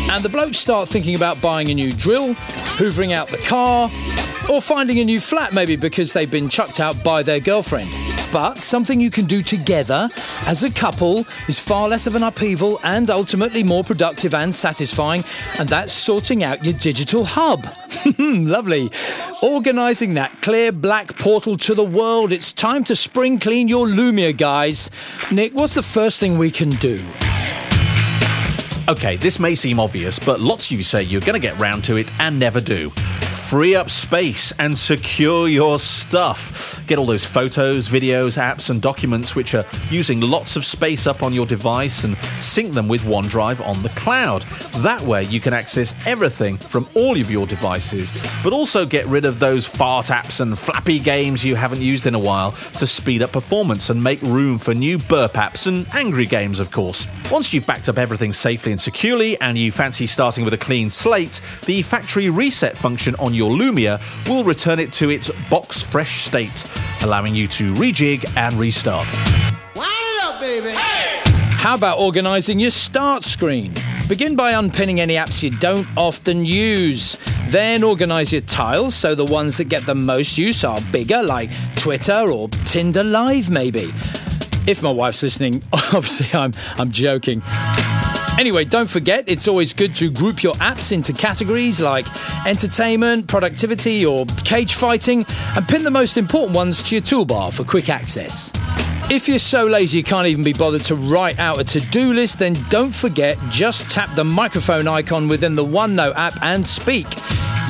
And 0.09 0.25
the 0.25 0.31
blokes 0.31 0.57
start 0.57 0.89
thinking 0.89 1.15
about 1.15 1.43
buying 1.43 1.71
a 1.71 1.75
new 1.75 1.93
drill, 1.93 2.37
hoovering 2.79 3.13
out 3.13 3.29
the 3.29 3.37
car, 3.37 3.91
or 4.49 4.61
finding 4.61 4.99
a 4.99 5.05
new 5.05 5.21
flat 5.21 5.53
maybe 5.53 5.77
because 5.77 6.13
they've 6.13 6.31
been 6.31 6.49
chucked 6.49 6.81
out 6.81 7.03
by 7.05 7.23
their 7.23 7.41
girlfriend. 7.41 7.91
but 8.33 8.61
something 8.61 9.01
you 9.01 9.11
can 9.11 9.25
do 9.25 9.43
together 9.43 10.09
as 10.47 10.63
a 10.63 10.71
couple 10.71 11.27
is 11.49 11.59
far 11.59 11.89
less 11.89 12.07
of 12.07 12.15
an 12.15 12.23
upheaval 12.23 12.79
and 12.85 13.11
ultimately 13.11 13.63
more 13.65 13.83
productive 13.83 14.35
and 14.35 14.55
satisfying, 14.55 15.25
and 15.59 15.69
that's 15.69 15.93
sorting 15.93 16.45
out 16.45 16.65
your 16.65 16.75
digital 16.75 17.25
hub. 17.25 17.67
Lovely. 18.19 18.91
Organising 19.43 20.15
that 20.15 20.43
clear 20.43 20.71
black 20.71 21.19
portal 21.19 21.57
to 21.57 21.75
the 21.75 21.85
world. 21.85 22.33
It's 22.33 22.53
time 22.53 22.85
to 22.85 22.95
spring 22.95 23.39
clean 23.41 23.67
your 23.67 23.87
Lumia, 23.87 24.37
guys. 24.37 24.91
Nick, 25.33 25.53
what's 25.53 25.75
the 25.75 25.83
first 25.83 26.21
thing 26.21 26.39
we 26.39 26.51
can 26.53 26.71
do? 26.71 27.03
Okay, 28.91 29.15
this 29.15 29.39
may 29.39 29.55
seem 29.55 29.79
obvious, 29.79 30.19
but 30.19 30.41
lots 30.41 30.69
of 30.69 30.77
you 30.77 30.83
say 30.83 31.05
you're 31.05 31.21
going 31.21 31.37
to 31.37 31.41
get 31.41 31.57
round 31.61 31.85
to 31.85 31.95
it 31.95 32.11
and 32.19 32.41
never 32.41 32.61
do. 32.61 32.91
Free 32.91 33.77
up 33.77 33.89
space 33.89 34.53
and 34.59 34.77
secure 34.77 35.47
your 35.47 35.79
stuff. 35.79 36.85
Get 36.89 36.99
all 36.99 37.07
those 37.07 37.25
photos, 37.25 37.89
videos, 37.89 38.37
apps, 38.37 38.69
and 38.69 38.83
documents 38.83 39.37
which 39.37 39.55
are 39.55 39.65
using 39.91 40.21
lots 40.21 40.57
of 40.57 40.65
space 40.65 41.07
up 41.07 41.23
on 41.23 41.33
your 41.33 41.47
device 41.47 42.03
and 42.03 42.19
sync 42.41 42.75
them 42.75 42.89
with 42.89 43.03
OneDrive 43.03 43.65
on 43.65 43.81
the 43.85 43.91
cloud. 43.91 44.43
That 44.79 45.03
way, 45.03 45.23
you 45.23 45.39
can 45.39 45.53
access 45.53 45.95
everything 46.05 46.57
from 46.57 46.89
all 46.97 47.17
of 47.17 47.31
your 47.31 47.47
devices, 47.47 48.13
but 48.43 48.53
also 48.53 48.85
get 48.85 49.07
rid 49.07 49.25
of 49.25 49.39
those 49.39 49.67
fart 49.67 50.07
apps 50.07 50.41
and 50.41 50.59
flappy 50.59 50.99
games 50.99 51.45
you 51.45 51.55
haven't 51.55 51.81
used 51.81 52.07
in 52.07 52.17
a 52.17 52.19
while 52.19 52.51
to 52.51 52.89
speed 52.89 53.23
up 53.23 53.31
performance 53.31 53.89
and 53.89 54.03
make 54.03 54.21
room 54.23 54.59
for 54.59 54.75
new 54.75 54.99
burp 54.99 55.35
apps 55.35 55.69
and 55.69 55.87
angry 55.95 56.27
games, 56.27 56.59
of 56.59 56.73
course. 56.73 57.07
Once 57.31 57.55
you've 57.55 57.67
backed 57.67 57.89
up 57.89 57.97
everything 57.97 58.33
safely 58.33 58.73
and 58.73 58.80
securely, 58.81 59.41
and 59.41 59.57
you 59.57 59.71
fancy 59.71 60.07
starting 60.07 60.45
with 60.45 60.55
a 60.55 60.59
clean 60.59 60.91
slate, 60.91 61.41
the 61.67 61.83
factory 61.83 62.31
reset 62.31 62.77
function 62.77 63.15
on 63.17 63.35
your 63.35 63.51
Lumia 63.51 64.01
will 64.29 64.43
return 64.43 64.79
it 64.79 64.93
to 64.95 65.11
its 65.11 65.31
box 65.49 65.83
fresh 65.87 66.23
state, 66.25 66.67
allowing 67.03 67.35
you 67.35 67.47
to 67.49 67.73
rejig 67.75 68.25
and 68.37 68.59
restart. 68.59 69.13
Wind 69.77 69.91
it 69.93 70.25
up, 70.25 70.41
baby. 70.41 70.71
Hey! 70.71 71.21
How 71.61 71.75
about 71.75 71.99
organising 71.99 72.59
your 72.59 72.71
start 72.71 73.23
screen? 73.23 73.75
Begin 74.09 74.35
by 74.35 74.53
unpinning 74.53 74.99
any 74.99 75.15
apps 75.15 75.43
you 75.43 75.51
don't 75.51 75.87
often 75.97 76.45
use. 76.45 77.17
Then 77.49 77.85
organise 77.85 78.33
your 78.33 78.41
tiles 78.41 78.95
so 78.95 79.15
the 79.15 79.25
ones 79.25 79.59
that 79.59 79.65
get 79.65 79.85
the 79.87 79.95
most 79.95 80.39
use 80.39 80.65
are 80.65 80.81
bigger, 80.91 81.23
like 81.23 81.51
Twitter 81.77 82.31
or 82.31 82.49
Tinder 82.65 83.05
Live, 83.05 83.51
maybe. 83.51 83.93
If 84.67 84.83
my 84.83 84.91
wife's 84.91 85.23
listening, 85.23 85.63
obviously 85.73 86.39
I'm, 86.39 86.55
I'm 86.79 86.91
joking. 86.91 87.43
Anyway, 88.41 88.65
don't 88.65 88.89
forget, 88.89 89.23
it's 89.27 89.47
always 89.47 89.75
good 89.75 89.95
to 89.95 90.11
group 90.11 90.43
your 90.43 90.55
apps 90.55 90.93
into 90.93 91.13
categories 91.13 91.79
like 91.79 92.07
entertainment, 92.47 93.29
productivity, 93.29 94.07
or 94.07 94.25
cage 94.47 94.77
fighting, 94.77 95.27
and 95.55 95.69
pin 95.69 95.85
the 95.85 95.91
most 95.91 96.17
important 96.17 96.55
ones 96.55 96.83
to 96.83 96.95
your 96.95 97.03
toolbar 97.03 97.53
for 97.53 97.65
quick 97.65 97.91
access. 97.91 98.51
If 99.11 99.29
you're 99.29 99.39
so 99.39 99.67
lazy 99.67 99.99
you 99.99 100.05
can't 100.05 100.27
even 100.27 100.43
be 100.43 100.55
bothered 100.55 100.85
to 100.85 100.95
write 100.95 101.39
out 101.39 101.61
a 101.61 101.65
to 101.65 101.81
do 101.91 102.15
list, 102.15 102.39
then 102.39 102.57
don't 102.71 102.95
forget 102.95 103.37
just 103.51 103.91
tap 103.91 104.09
the 104.15 104.25
microphone 104.25 104.89
icon 104.89 105.29
within 105.29 105.55
the 105.55 105.67
OneNote 105.67 106.15
app 106.17 106.43
and 106.43 106.65
speak. 106.65 107.09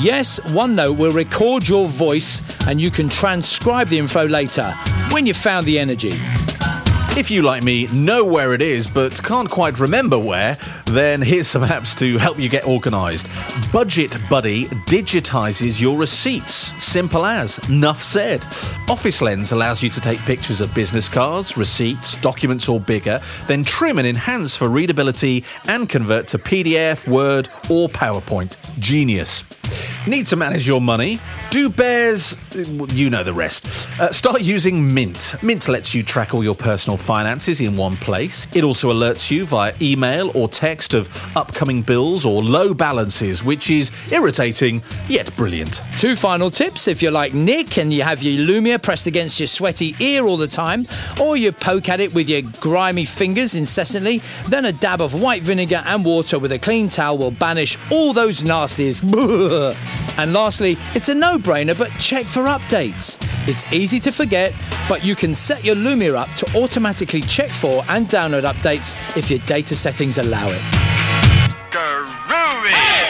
Yes, 0.01 0.39
OneNote 0.39 0.97
will 0.97 1.11
record 1.11 1.67
your 1.67 1.89
voice 1.89 2.43
and 2.69 2.81
you 2.81 2.93
can 2.93 3.09
transcribe 3.09 3.89
the 3.89 3.99
info 3.99 4.25
later 4.25 4.71
when 5.11 5.27
you've 5.27 5.37
found 5.37 5.67
the 5.67 5.81
energy. 5.81 6.13
If 7.17 7.31
you, 7.31 7.43
like 7.43 7.63
me, 7.63 7.87
know 7.89 8.25
where 8.25 8.55
it 8.55 8.63
is 8.63 8.87
but 8.87 9.23
can't 9.23 9.51
quite 9.51 9.79
remember 9.79 10.19
where, 10.19 10.57
then 10.87 11.21
here's 11.21 11.49
some 11.49 11.63
apps 11.63 11.97
to 11.99 12.17
help 12.19 12.39
you 12.39 12.49
get 12.49 12.65
organised. 12.65 13.29
Budget 13.73 14.17
Buddy 14.31 14.67
digitises 14.87 15.81
your 15.81 15.99
receipts. 15.99 16.73
Simple 16.83 17.27
as. 17.27 17.69
Nuff 17.69 18.03
said. 18.03 18.45
Office 18.89 19.21
Lens 19.21 19.53
allows 19.53 19.83
you 19.83 19.91
to 19.91 20.01
take 20.01 20.19
pictures 20.21 20.61
of 20.61 20.75
business 20.75 21.09
cards, 21.09 21.57
receipts, 21.57 22.15
documents 22.23 22.69
or 22.69 22.81
bigger, 22.81 23.21
then 23.49 23.65
trim 23.65 23.99
and 23.99 24.07
enhance 24.07 24.57
for 24.57 24.69
readability 24.69 25.45
and 25.67 25.89
convert 25.89 26.29
to 26.29 26.39
PDF, 26.39 27.07
Word, 27.07 27.49
or 27.69 27.89
PowerPoint. 27.89 28.57
Genius. 28.79 29.45
Need 30.07 30.29
to 30.29 30.37
manage 30.37 30.67
your 30.67 30.81
money? 30.81 31.21
Do 31.51 31.69
bears. 31.69 32.39
You 32.55 33.11
know 33.11 33.23
the 33.23 33.35
rest. 33.35 33.87
Uh, 34.01 34.11
start 34.11 34.41
using 34.41 34.95
Mint. 34.95 35.35
Mint 35.43 35.69
lets 35.69 35.95
you 35.95 36.03
track 36.03 36.33
all 36.33 36.43
your 36.43 36.55
personal 36.55 36.97
finances 36.97 37.61
in 37.61 37.77
one 37.77 37.97
place. 37.97 38.49
It 38.55 38.65
also 38.65 38.91
alerts 38.91 39.31
you 39.31 39.45
via 39.45 39.75
email 39.83 40.31
or 40.35 40.49
text 40.49 40.95
of 40.95 41.09
upcoming 41.37 41.83
bills 41.83 42.25
or 42.25 42.43
low 42.43 42.73
balances, 42.73 43.45
which 43.45 43.71
is 43.71 43.93
irritating 44.11 44.83
yet 45.07 45.37
brilliant. 45.37 45.83
Two 45.99 46.17
final 46.17 46.51
tips 46.51 46.89
if 46.89 47.03
you're 47.03 47.13
like 47.13 47.35
Nick 47.35 47.77
and 47.77 47.93
you 47.93 48.03
have 48.03 48.23
your 48.23 48.47
Lumia 48.47 48.83
pressed 48.83 49.07
against 49.07 49.39
your 49.39 49.49
sweaty 49.49 49.95
ear 50.01 50.25
all 50.25 50.39
the 50.39 50.47
time, 50.47 50.87
or 51.21 51.37
you 51.37 51.53
poke 51.53 51.91
at 51.91 52.01
it 52.01 52.15
with 52.15 52.29
your 52.29 52.43
grimy 52.61 53.05
fingers 53.05 53.55
incessantly, 53.55 54.23
then 54.49 54.65
a 54.65 54.73
dab 54.73 55.03
of 55.03 55.21
white 55.21 55.43
vinegar 55.43 55.83
and 55.85 56.07
water 56.07 56.39
with 56.39 56.53
a 56.53 56.59
clean 56.59 56.89
towel 56.89 57.19
will 57.19 57.31
banish 57.31 57.77
all 57.91 58.15
those 58.15 58.43
nasties. 58.43 59.03
And 60.19 60.33
lastly, 60.33 60.77
it's 60.95 61.09
a 61.09 61.15
no 61.15 61.39
brainer, 61.39 61.77
but 61.77 61.91
check 61.99 62.27
for 62.27 62.43
updates. 62.45 63.19
It's 63.49 63.71
easy 63.73 63.99
to 64.01 64.13
forget, 64.13 64.53
but 64.89 65.05
you 65.05 65.17
can 65.17 65.33
set 65.33 65.65
your 65.65 65.77
Lumia 65.77 66.15
up 66.15 66.29
to 66.37 66.63
automatically 66.63 67.23
check 67.23 67.51
for 67.51 67.85
and 67.89 68.07
download 68.07 68.43
updates 68.43 68.95
if 69.17 69.31
your 69.31 69.41
data 69.41 69.75
settings 69.75 70.19
allow 70.19 70.49
it. 70.49 70.63
The 71.73 73.10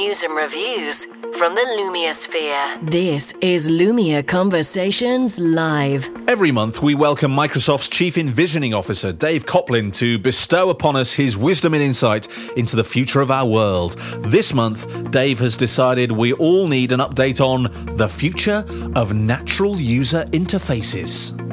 news 0.00 0.22
and 0.22 0.34
reviews 0.34 1.04
from 1.36 1.54
the 1.54 1.60
Lumia 1.60 2.14
sphere. 2.14 2.78
This 2.80 3.34
is 3.42 3.70
Lumia 3.70 4.26
Conversations 4.26 5.38
Live. 5.38 6.08
Every 6.26 6.50
month, 6.50 6.80
we 6.80 6.94
welcome 6.94 7.30
Microsoft's 7.30 7.90
Chief 7.90 8.16
Envisioning 8.16 8.72
Officer, 8.72 9.12
Dave 9.12 9.44
Coplin, 9.44 9.90
to 9.92 10.18
bestow 10.18 10.70
upon 10.70 10.96
us 10.96 11.12
his 11.12 11.36
wisdom 11.36 11.74
and 11.74 11.82
insight 11.82 12.28
into 12.56 12.76
the 12.76 12.84
future 12.84 13.20
of 13.20 13.30
our 13.30 13.46
world. 13.46 13.92
This 14.20 14.54
month, 14.54 15.10
Dave 15.10 15.38
has 15.40 15.58
decided 15.58 16.10
we 16.12 16.32
all 16.32 16.66
need 16.66 16.92
an 16.92 17.00
update 17.00 17.38
on 17.38 17.64
the 17.98 18.08
future 18.08 18.64
of 18.96 19.12
natural 19.12 19.76
user 19.76 20.24
interfaces. 20.30 21.49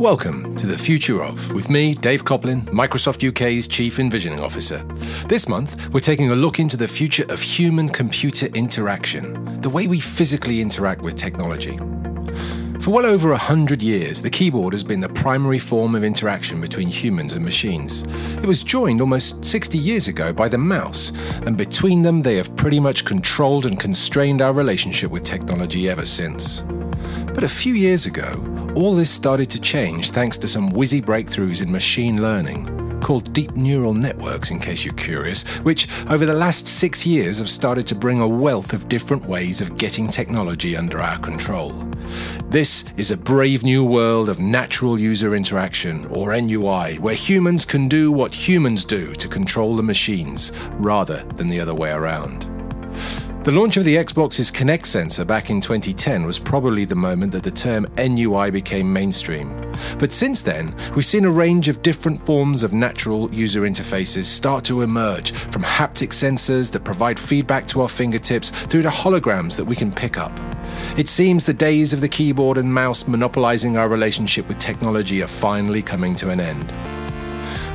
Welcome 0.00 0.56
to 0.56 0.66
the 0.66 0.78
Future 0.78 1.22
of, 1.22 1.52
with 1.52 1.68
me, 1.68 1.92
Dave 1.92 2.24
Coplin, 2.24 2.62
Microsoft 2.62 3.22
UK's 3.22 3.68
Chief 3.68 3.98
Envisioning 3.98 4.40
Officer. 4.40 4.78
This 5.28 5.46
month, 5.46 5.92
we're 5.92 6.00
taking 6.00 6.30
a 6.30 6.34
look 6.34 6.58
into 6.58 6.78
the 6.78 6.88
future 6.88 7.26
of 7.28 7.42
human 7.42 7.90
computer 7.90 8.46
interaction, 8.54 9.60
the 9.60 9.68
way 9.68 9.86
we 9.86 10.00
physically 10.00 10.62
interact 10.62 11.02
with 11.02 11.16
technology. 11.16 11.76
For 12.80 12.92
well 12.92 13.04
over 13.04 13.32
a 13.32 13.36
hundred 13.36 13.82
years, 13.82 14.22
the 14.22 14.30
keyboard 14.30 14.72
has 14.72 14.82
been 14.82 15.00
the 15.00 15.10
primary 15.10 15.58
form 15.58 15.94
of 15.94 16.02
interaction 16.02 16.62
between 16.62 16.88
humans 16.88 17.34
and 17.34 17.44
machines. 17.44 18.00
It 18.42 18.46
was 18.46 18.64
joined 18.64 19.02
almost 19.02 19.44
60 19.44 19.76
years 19.76 20.08
ago 20.08 20.32
by 20.32 20.48
the 20.48 20.56
mouse, 20.56 21.12
and 21.44 21.58
between 21.58 22.00
them, 22.00 22.22
they 22.22 22.36
have 22.36 22.56
pretty 22.56 22.80
much 22.80 23.04
controlled 23.04 23.66
and 23.66 23.78
constrained 23.78 24.40
our 24.40 24.54
relationship 24.54 25.10
with 25.10 25.24
technology 25.24 25.90
ever 25.90 26.06
since. 26.06 26.62
But 27.34 27.44
a 27.44 27.48
few 27.48 27.74
years 27.74 28.06
ago, 28.06 28.50
all 28.74 28.94
this 28.94 29.10
started 29.10 29.50
to 29.50 29.60
change 29.60 30.10
thanks 30.10 30.38
to 30.38 30.48
some 30.48 30.70
whizzy 30.70 31.02
breakthroughs 31.02 31.62
in 31.62 31.70
machine 31.70 32.22
learning, 32.22 33.00
called 33.00 33.32
deep 33.32 33.56
neural 33.56 33.94
networks, 33.94 34.50
in 34.50 34.60
case 34.60 34.84
you're 34.84 34.94
curious, 34.94 35.42
which 35.58 35.88
over 36.08 36.24
the 36.24 36.34
last 36.34 36.68
six 36.68 37.04
years 37.04 37.38
have 37.38 37.50
started 37.50 37.86
to 37.86 37.94
bring 37.94 38.20
a 38.20 38.28
wealth 38.28 38.72
of 38.72 38.88
different 38.88 39.24
ways 39.24 39.60
of 39.60 39.76
getting 39.76 40.06
technology 40.06 40.76
under 40.76 41.00
our 41.00 41.18
control. 41.18 41.70
This 42.48 42.84
is 42.96 43.10
a 43.10 43.16
brave 43.16 43.64
new 43.64 43.84
world 43.84 44.28
of 44.28 44.38
natural 44.38 45.00
user 45.00 45.34
interaction, 45.34 46.06
or 46.06 46.38
NUI, 46.38 46.98
where 46.98 47.14
humans 47.14 47.64
can 47.64 47.88
do 47.88 48.12
what 48.12 48.34
humans 48.34 48.84
do 48.84 49.14
to 49.14 49.28
control 49.28 49.74
the 49.74 49.82
machines, 49.82 50.52
rather 50.74 51.22
than 51.36 51.48
the 51.48 51.60
other 51.60 51.74
way 51.74 51.90
around. 51.90 52.59
The 53.42 53.52
launch 53.52 53.78
of 53.78 53.86
the 53.86 53.96
Xbox's 53.96 54.50
Kinect 54.50 54.84
sensor 54.84 55.24
back 55.24 55.48
in 55.48 55.62
2010 55.62 56.26
was 56.26 56.38
probably 56.38 56.84
the 56.84 56.94
moment 56.94 57.32
that 57.32 57.42
the 57.42 57.50
term 57.50 57.86
NUI 57.96 58.50
became 58.50 58.92
mainstream. 58.92 59.58
But 59.98 60.12
since 60.12 60.42
then, 60.42 60.76
we've 60.94 61.06
seen 61.06 61.24
a 61.24 61.30
range 61.30 61.66
of 61.66 61.80
different 61.80 62.20
forms 62.20 62.62
of 62.62 62.74
natural 62.74 63.32
user 63.32 63.62
interfaces 63.62 64.24
start 64.24 64.62
to 64.64 64.82
emerge, 64.82 65.32
from 65.32 65.62
haptic 65.62 66.10
sensors 66.10 66.70
that 66.72 66.84
provide 66.84 67.18
feedback 67.18 67.66
to 67.68 67.80
our 67.80 67.88
fingertips 67.88 68.50
through 68.50 68.82
to 68.82 68.90
holograms 68.90 69.56
that 69.56 69.64
we 69.64 69.74
can 69.74 69.90
pick 69.90 70.18
up. 70.18 70.38
It 70.98 71.08
seems 71.08 71.46
the 71.46 71.54
days 71.54 71.94
of 71.94 72.02
the 72.02 72.08
keyboard 72.08 72.58
and 72.58 72.72
mouse 72.72 73.08
monopolizing 73.08 73.78
our 73.78 73.88
relationship 73.88 74.48
with 74.48 74.58
technology 74.58 75.22
are 75.22 75.26
finally 75.26 75.80
coming 75.80 76.14
to 76.16 76.28
an 76.28 76.40
end. 76.40 76.70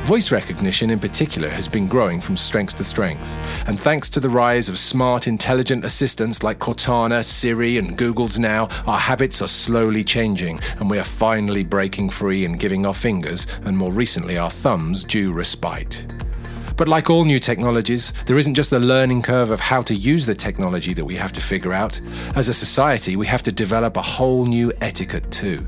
Voice 0.05 0.31
recognition, 0.31 0.91
in 0.91 0.99
particular, 0.99 1.49
has 1.49 1.67
been 1.67 1.87
growing 1.87 2.21
from 2.21 2.37
strength 2.37 2.75
to 2.77 2.83
strength. 2.83 3.27
And 3.67 3.79
thanks 3.79 4.07
to 4.09 4.19
the 4.19 4.29
rise 4.29 4.69
of 4.69 4.77
smart, 4.77 5.25
intelligent 5.25 5.83
assistants 5.83 6.43
like 6.43 6.59
Cortana, 6.59 7.25
Siri, 7.25 7.79
and 7.79 7.97
Google's 7.97 8.37
Now, 8.37 8.69
our 8.85 8.99
habits 8.99 9.41
are 9.41 9.47
slowly 9.47 10.03
changing, 10.03 10.59
and 10.77 10.91
we 10.91 10.99
are 10.99 11.03
finally 11.03 11.63
breaking 11.63 12.11
free 12.11 12.45
and 12.45 12.59
giving 12.59 12.85
our 12.85 12.93
fingers, 12.93 13.47
and 13.63 13.75
more 13.75 13.91
recently 13.91 14.37
our 14.37 14.51
thumbs, 14.51 15.03
due 15.03 15.33
respite. 15.33 16.05
But 16.77 16.87
like 16.87 17.09
all 17.09 17.25
new 17.25 17.39
technologies, 17.39 18.13
there 18.27 18.37
isn't 18.37 18.53
just 18.53 18.69
the 18.69 18.79
learning 18.79 19.23
curve 19.23 19.49
of 19.49 19.59
how 19.59 19.81
to 19.81 19.95
use 19.95 20.27
the 20.27 20.35
technology 20.35 20.93
that 20.93 21.05
we 21.05 21.15
have 21.15 21.33
to 21.33 21.41
figure 21.41 21.73
out. 21.73 21.99
As 22.35 22.47
a 22.47 22.53
society, 22.53 23.15
we 23.15 23.25
have 23.25 23.41
to 23.41 23.51
develop 23.51 23.97
a 23.97 24.03
whole 24.03 24.45
new 24.45 24.71
etiquette 24.81 25.31
too. 25.31 25.65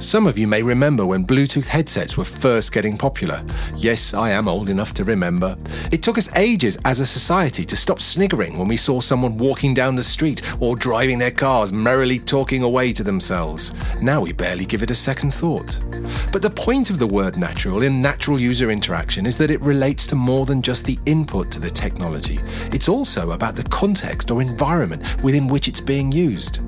Some 0.00 0.28
of 0.28 0.38
you 0.38 0.46
may 0.46 0.62
remember 0.62 1.04
when 1.04 1.26
Bluetooth 1.26 1.66
headsets 1.66 2.16
were 2.16 2.24
first 2.24 2.72
getting 2.72 2.96
popular. 2.96 3.44
Yes, 3.74 4.14
I 4.14 4.30
am 4.30 4.46
old 4.46 4.68
enough 4.68 4.94
to 4.94 5.04
remember. 5.04 5.58
It 5.90 6.04
took 6.04 6.16
us 6.16 6.34
ages 6.36 6.78
as 6.84 7.00
a 7.00 7.06
society 7.06 7.64
to 7.64 7.76
stop 7.76 8.00
sniggering 8.00 8.56
when 8.56 8.68
we 8.68 8.76
saw 8.76 9.00
someone 9.00 9.36
walking 9.36 9.74
down 9.74 9.96
the 9.96 10.02
street 10.04 10.40
or 10.60 10.76
driving 10.76 11.18
their 11.18 11.32
cars 11.32 11.72
merrily 11.72 12.20
talking 12.20 12.62
away 12.62 12.92
to 12.92 13.02
themselves. 13.02 13.72
Now 14.00 14.20
we 14.20 14.32
barely 14.32 14.66
give 14.66 14.84
it 14.84 14.92
a 14.92 14.94
second 14.94 15.34
thought. 15.34 15.80
But 16.30 16.42
the 16.42 16.50
point 16.50 16.90
of 16.90 17.00
the 17.00 17.06
word 17.06 17.36
natural 17.36 17.82
in 17.82 18.00
natural 18.00 18.38
user 18.38 18.70
interaction 18.70 19.26
is 19.26 19.36
that 19.38 19.50
it 19.50 19.60
relates 19.62 20.06
to 20.06 20.14
more 20.14 20.46
than 20.46 20.62
just 20.62 20.84
the 20.84 20.98
input 21.06 21.50
to 21.50 21.60
the 21.60 21.70
technology. 21.70 22.38
It's 22.72 22.88
also 22.88 23.32
about 23.32 23.56
the 23.56 23.64
context 23.64 24.30
or 24.30 24.40
environment 24.40 25.20
within 25.24 25.48
which 25.48 25.66
it's 25.66 25.80
being 25.80 26.12
used. 26.12 26.60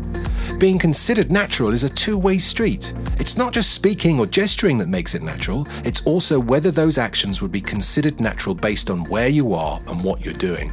Being 0.59 0.79
considered 0.79 1.31
natural 1.31 1.71
is 1.71 1.85
a 1.85 1.89
two 1.89 2.19
way 2.19 2.39
street. 2.39 2.93
It's 3.21 3.37
not 3.37 3.53
just 3.53 3.75
speaking 3.75 4.19
or 4.19 4.25
gesturing 4.25 4.79
that 4.79 4.89
makes 4.89 5.15
it 5.15 5.23
natural, 5.23 5.67
it's 5.85 6.01
also 6.07 6.41
whether 6.41 6.71
those 6.71 6.97
actions 6.97 7.43
would 7.43 7.53
be 7.53 7.61
considered 7.61 8.19
natural 8.19 8.55
based 8.55 8.89
on 8.89 9.05
where 9.11 9.29
you 9.29 9.53
are 9.53 9.79
and 9.89 10.03
what 10.03 10.25
you're 10.25 10.33
doing. 10.33 10.73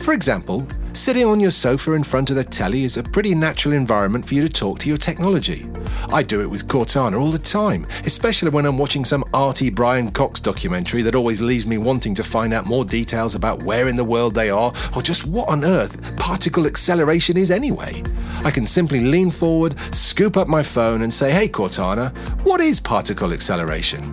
For 0.00 0.12
example, 0.12 0.66
Sitting 0.96 1.26
on 1.26 1.40
your 1.40 1.50
sofa 1.50 1.92
in 1.92 2.02
front 2.02 2.30
of 2.30 2.36
the 2.36 2.42
telly 2.42 2.84
is 2.84 2.96
a 2.96 3.02
pretty 3.02 3.34
natural 3.34 3.74
environment 3.74 4.26
for 4.26 4.32
you 4.32 4.40
to 4.40 4.48
talk 4.48 4.78
to 4.78 4.88
your 4.88 4.96
technology. 4.96 5.66
I 6.08 6.22
do 6.22 6.40
it 6.40 6.48
with 6.48 6.68
Cortana 6.68 7.20
all 7.20 7.30
the 7.30 7.38
time, 7.38 7.86
especially 8.06 8.48
when 8.48 8.64
I'm 8.64 8.78
watching 8.78 9.04
some 9.04 9.22
arty 9.34 9.68
Brian 9.68 10.10
Cox 10.10 10.40
documentary 10.40 11.02
that 11.02 11.14
always 11.14 11.42
leaves 11.42 11.66
me 11.66 11.76
wanting 11.76 12.14
to 12.14 12.24
find 12.24 12.54
out 12.54 12.64
more 12.64 12.82
details 12.82 13.34
about 13.34 13.62
where 13.62 13.88
in 13.88 13.96
the 13.96 14.04
world 14.04 14.34
they 14.34 14.48
are 14.48 14.72
or 14.96 15.02
just 15.02 15.26
what 15.26 15.50
on 15.50 15.66
earth 15.66 16.16
particle 16.16 16.66
acceleration 16.66 17.36
is 17.36 17.50
anyway. 17.50 18.02
I 18.42 18.50
can 18.50 18.64
simply 18.64 19.00
lean 19.00 19.30
forward, 19.30 19.76
scoop 19.94 20.38
up 20.38 20.48
my 20.48 20.62
phone, 20.62 21.02
and 21.02 21.12
say, 21.12 21.30
Hey 21.30 21.46
Cortana, 21.46 22.16
what 22.42 22.62
is 22.62 22.80
particle 22.80 23.34
acceleration? 23.34 24.10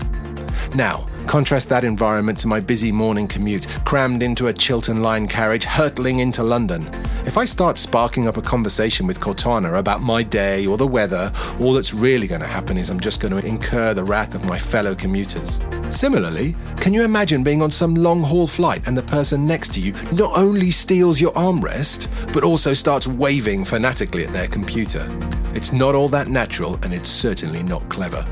Now, 0.75 1.07
Contrast 1.27 1.69
that 1.69 1.83
environment 1.83 2.37
to 2.39 2.47
my 2.47 2.59
busy 2.59 2.91
morning 2.91 3.27
commute, 3.27 3.67
crammed 3.85 4.21
into 4.21 4.47
a 4.47 4.53
Chiltern 4.53 5.01
line 5.01 5.27
carriage, 5.27 5.63
hurtling 5.63 6.19
into 6.19 6.43
London. 6.43 6.89
If 7.25 7.37
I 7.37 7.45
start 7.45 7.77
sparking 7.77 8.27
up 8.27 8.37
a 8.37 8.41
conversation 8.41 9.07
with 9.07 9.19
Cortana 9.19 9.79
about 9.79 10.01
my 10.01 10.23
day 10.23 10.67
or 10.67 10.77
the 10.77 10.85
weather, 10.85 11.31
all 11.59 11.73
that's 11.73 11.93
really 11.93 12.27
going 12.27 12.41
to 12.41 12.47
happen 12.47 12.77
is 12.77 12.89
I'm 12.89 12.99
just 12.99 13.21
going 13.21 13.39
to 13.39 13.47
incur 13.47 13.93
the 13.93 14.03
wrath 14.03 14.35
of 14.35 14.45
my 14.45 14.57
fellow 14.57 14.93
commuters. 14.93 15.59
Similarly, 15.89 16.55
can 16.77 16.93
you 16.93 17.03
imagine 17.03 17.43
being 17.43 17.61
on 17.61 17.71
some 17.71 17.95
long 17.95 18.21
haul 18.21 18.47
flight 18.47 18.81
and 18.85 18.97
the 18.97 19.03
person 19.03 19.47
next 19.47 19.73
to 19.73 19.79
you 19.79 19.93
not 20.11 20.37
only 20.37 20.69
steals 20.69 21.21
your 21.21 21.31
armrest, 21.33 22.09
but 22.33 22.43
also 22.43 22.73
starts 22.73 23.07
waving 23.07 23.63
fanatically 23.63 24.25
at 24.25 24.33
their 24.33 24.47
computer? 24.47 25.07
It's 25.53 25.71
not 25.71 25.95
all 25.95 26.09
that 26.09 26.27
natural 26.27 26.75
and 26.83 26.93
it's 26.93 27.09
certainly 27.09 27.63
not 27.63 27.87
clever. 27.89 28.25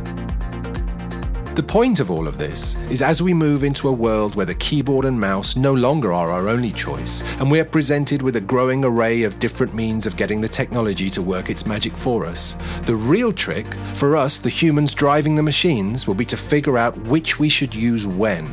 The 1.54 1.64
point 1.64 2.00
of 2.00 2.10
all 2.10 2.30
of 2.30 2.38
this 2.38 2.78
is 2.90 3.02
as 3.02 3.22
we 3.22 3.34
move 3.34 3.66
into 3.66 3.90
a 3.90 3.92
world 3.92 4.36
where 4.36 4.46
the 4.46 4.56
keyboard 4.56 5.04
and 5.04 5.20
mouse 5.20 5.58
no 5.58 5.74
longer 5.74 6.14
are 6.14 6.32
our 6.32 6.48
only 6.48 6.72
choice, 6.72 7.22
and 7.40 7.52
we 7.52 7.60
are 7.60 7.66
presented 7.66 8.22
with 8.22 8.38
a 8.38 8.42
growing 8.42 8.86
array 8.86 9.24
of 9.24 9.38
different 9.38 9.74
means 9.74 10.06
of 10.06 10.16
getting 10.16 10.40
the 10.40 10.48
technology 10.48 11.10
to 11.10 11.22
work 11.22 11.50
its 11.50 11.66
magic 11.66 11.92
for 11.98 12.26
us, 12.26 12.56
the 12.84 12.96
real 12.96 13.34
trick 13.34 13.74
for 13.94 14.16
us, 14.16 14.38
the 14.38 14.48
humans 14.48 14.96
driving 14.96 15.36
the 15.36 15.44
machines, 15.44 16.08
will 16.08 16.16
be 16.16 16.24
to 16.24 16.38
figure 16.38 16.78
out 16.78 16.98
which 17.08 17.38
we 17.38 17.50
should 17.50 17.76
use 17.76 18.08
when. 18.08 18.50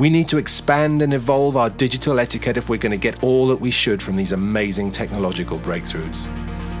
We 0.00 0.10
need 0.10 0.28
to 0.30 0.38
expand 0.38 1.02
and 1.02 1.14
evolve 1.14 1.56
our 1.56 1.70
digital 1.70 2.18
etiquette 2.18 2.56
if 2.56 2.68
we're 2.68 2.78
going 2.78 2.90
to 2.90 2.98
get 2.98 3.22
all 3.22 3.46
that 3.46 3.60
we 3.60 3.70
should 3.70 4.02
from 4.02 4.16
these 4.16 4.32
amazing 4.32 4.90
technological 4.90 5.60
breakthroughs. 5.60 6.26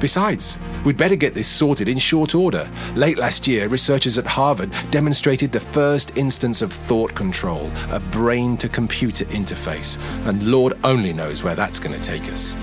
Besides, 0.00 0.58
we'd 0.84 0.96
better 0.96 1.14
get 1.14 1.34
this 1.34 1.46
sorted 1.46 1.88
in 1.88 1.98
short 1.98 2.34
order. 2.34 2.68
Late 2.94 3.18
last 3.18 3.46
year, 3.46 3.68
researchers 3.68 4.16
at 4.16 4.26
Harvard 4.26 4.72
demonstrated 4.90 5.52
the 5.52 5.60
first 5.60 6.16
instance 6.16 6.62
of 6.62 6.72
thought 6.72 7.14
control, 7.14 7.70
a 7.90 8.00
brain 8.00 8.56
to 8.56 8.68
computer 8.68 9.26
interface, 9.26 9.98
and 10.26 10.48
Lord 10.48 10.74
only 10.84 11.12
knows 11.12 11.44
where 11.44 11.54
that's 11.54 11.78
going 11.78 11.94
to 11.94 12.02
take 12.02 12.24
us. 12.32 12.54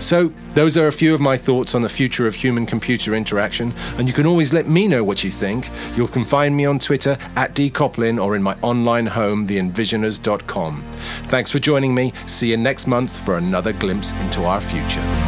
So, 0.00 0.32
those 0.54 0.76
are 0.76 0.86
a 0.86 0.92
few 0.92 1.12
of 1.12 1.20
my 1.20 1.36
thoughts 1.36 1.74
on 1.74 1.82
the 1.82 1.88
future 1.88 2.26
of 2.26 2.34
human 2.34 2.66
computer 2.66 3.14
interaction, 3.14 3.74
and 3.96 4.06
you 4.06 4.14
can 4.14 4.26
always 4.26 4.52
let 4.52 4.68
me 4.68 4.86
know 4.86 5.02
what 5.02 5.24
you 5.24 5.30
think. 5.30 5.70
You 5.96 6.06
can 6.06 6.24
find 6.24 6.56
me 6.56 6.66
on 6.66 6.78
Twitter 6.78 7.16
at 7.36 7.54
dcoplin 7.54 8.22
or 8.22 8.36
in 8.36 8.42
my 8.42 8.56
online 8.62 9.06
home, 9.06 9.46
theenvisioners.com. 9.46 10.84
Thanks 11.24 11.50
for 11.50 11.58
joining 11.58 11.94
me. 11.94 12.12
See 12.26 12.50
you 12.50 12.56
next 12.56 12.86
month 12.86 13.18
for 13.18 13.38
another 13.38 13.72
glimpse 13.72 14.12
into 14.12 14.44
our 14.44 14.60
future. 14.60 15.27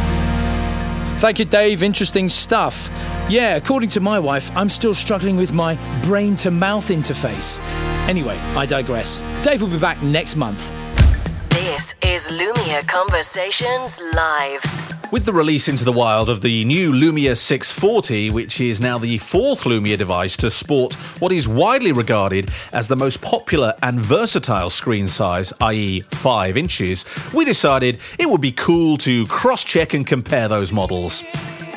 Thank 1.21 1.37
you, 1.37 1.45
Dave. 1.45 1.83
Interesting 1.83 2.29
stuff. 2.29 2.89
Yeah, 3.29 3.55
according 3.55 3.89
to 3.89 3.99
my 3.99 4.17
wife, 4.17 4.49
I'm 4.57 4.67
still 4.67 4.95
struggling 4.95 5.37
with 5.37 5.53
my 5.53 5.77
brain 6.01 6.35
to 6.37 6.49
mouth 6.49 6.89
interface. 6.89 7.61
Anyway, 8.09 8.39
I 8.55 8.65
digress. 8.65 9.21
Dave 9.43 9.61
will 9.61 9.69
be 9.69 9.77
back 9.77 10.01
next 10.01 10.35
month. 10.35 10.71
This 11.51 11.93
is 12.01 12.27
Lumia 12.27 12.87
Conversations 12.87 14.01
Live. 14.15 14.90
With 15.11 15.25
the 15.25 15.33
release 15.33 15.67
into 15.67 15.83
the 15.83 15.91
wild 15.91 16.29
of 16.29 16.41
the 16.41 16.63
new 16.63 16.93
Lumia 16.93 17.35
640, 17.35 18.29
which 18.29 18.61
is 18.61 18.79
now 18.79 18.97
the 18.97 19.17
fourth 19.17 19.65
Lumia 19.65 19.97
device 19.97 20.37
to 20.37 20.49
sport 20.49 20.93
what 21.19 21.33
is 21.33 21.49
widely 21.49 21.91
regarded 21.91 22.49
as 22.71 22.87
the 22.87 22.95
most 22.95 23.21
popular 23.21 23.73
and 23.83 23.99
versatile 23.99 24.69
screen 24.69 25.09
size, 25.09 25.51
i.e., 25.59 25.99
5 26.11 26.55
inches, 26.55 27.03
we 27.33 27.43
decided 27.43 27.99
it 28.19 28.29
would 28.29 28.39
be 28.39 28.53
cool 28.53 28.95
to 28.99 29.27
cross 29.27 29.65
check 29.65 29.93
and 29.93 30.07
compare 30.07 30.47
those 30.47 30.71
models. 30.71 31.23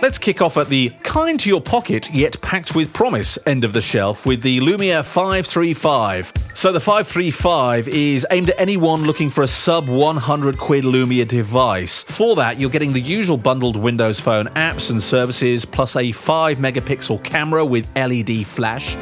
Let's 0.05 0.19
kick 0.19 0.43
off 0.43 0.59
at 0.59 0.69
the 0.69 0.91
kind 1.03 1.41
to 1.41 1.49
your 1.49 1.63
pocket 1.63 2.11
yet 2.13 2.39
packed 2.43 2.75
with 2.75 2.93
promise 2.93 3.39
end 3.47 3.65
of 3.65 3.73
the 3.73 3.81
shelf 3.81 4.27
with 4.27 4.43
the 4.43 4.59
Lumia 4.61 5.03
535. 5.03 6.31
So 6.53 6.73
the 6.73 6.79
535 6.79 7.89
is 7.89 8.27
aimed 8.31 8.51
at 8.51 8.61
anyone 8.61 9.05
looking 9.05 9.31
for 9.31 9.41
a 9.41 9.47
sub 9.47 9.89
100 9.89 10.59
quid 10.59 10.85
Lumia 10.85 11.27
device. 11.27 12.03
For 12.03 12.37
that, 12.37 12.61
you're 12.61 12.69
getting 12.69 12.93
the 12.93 13.01
usual 13.01 13.39
bundled 13.39 13.79
Windows 13.79 14.21
Phone 14.21 14.45
apps 14.49 14.91
and 14.91 15.01
services 15.03 15.65
plus 15.65 15.97
a 15.97 16.13
5 16.13 16.59
megapixel 16.59 17.25
camera 17.25 17.65
with 17.65 17.89
LED 17.97 18.47
flash 18.47 18.97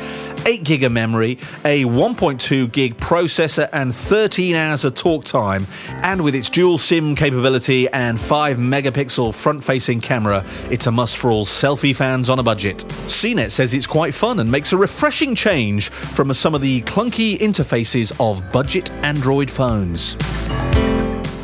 8 0.47 0.65
gig 0.65 0.85
of 0.85 0.93
memory, 0.93 1.33
a 1.65 1.85
1.2 1.85 2.71
gig 2.73 2.97
processor, 2.97 3.69
and 3.73 3.95
13 3.95 4.55
hours 4.55 4.85
of 4.85 4.95
talk 4.95 5.25
time. 5.25 5.67
And 6.03 6.23
with 6.23 6.35
its 6.35 6.51
dual 6.51 6.79
SIM 6.79 7.15
capability 7.15 7.89
and 7.89 8.19
5 8.19 8.57
megapixel 8.57 9.35
front 9.35 9.63
facing 9.63 10.01
camera, 10.01 10.45
it's 10.71 10.87
a 10.87 10.93
must 10.93 11.17
for 11.17 11.31
all 11.31 11.45
selfie 11.45 11.95
fans 11.95 12.29
on 12.29 12.39
a 12.39 12.43
budget. 12.43 12.79
CNET 12.79 13.51
says 13.51 13.75
it's 13.75 13.87
quite 13.87 14.15
fun 14.15 14.41
and 14.41 14.51
makes 14.51 14.73
a 14.73 14.77
refreshing 14.77 15.35
change 15.35 15.91
from 15.91 16.33
some 16.33 16.55
of 16.55 16.61
the 16.61 16.83
clunky 16.83 17.39
interfaces 17.39 18.13
of 18.21 18.53
budget 18.53 18.91
Android 19.05 19.51
phones. 19.51 20.17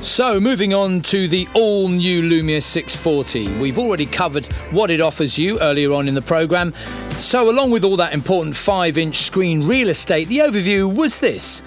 So, 0.01 0.39
moving 0.39 0.73
on 0.73 1.03
to 1.03 1.27
the 1.27 1.49
all 1.55 1.89
new 1.89 2.23
Lumia 2.23 2.63
640. 2.63 3.59
We've 3.59 3.81
already 3.81 4.07
covered 4.07 4.47
what 4.71 4.93
it 4.93 5.01
offers 5.01 5.37
you 5.37 5.61
earlier 5.61 5.93
on 5.93 6.07
in 6.07 6.15
the 6.15 6.23
programme. 6.23 6.73
So, 7.11 7.51
along 7.51 7.73
with 7.73 7.83
all 7.83 7.97
that 7.97 8.13
important 8.13 8.55
5 8.55 8.97
inch 8.97 9.17
screen 9.17 9.67
real 9.67 9.89
estate, 9.89 10.29
the 10.29 10.39
overview 10.39 10.93
was 10.95 11.19
this 11.19 11.63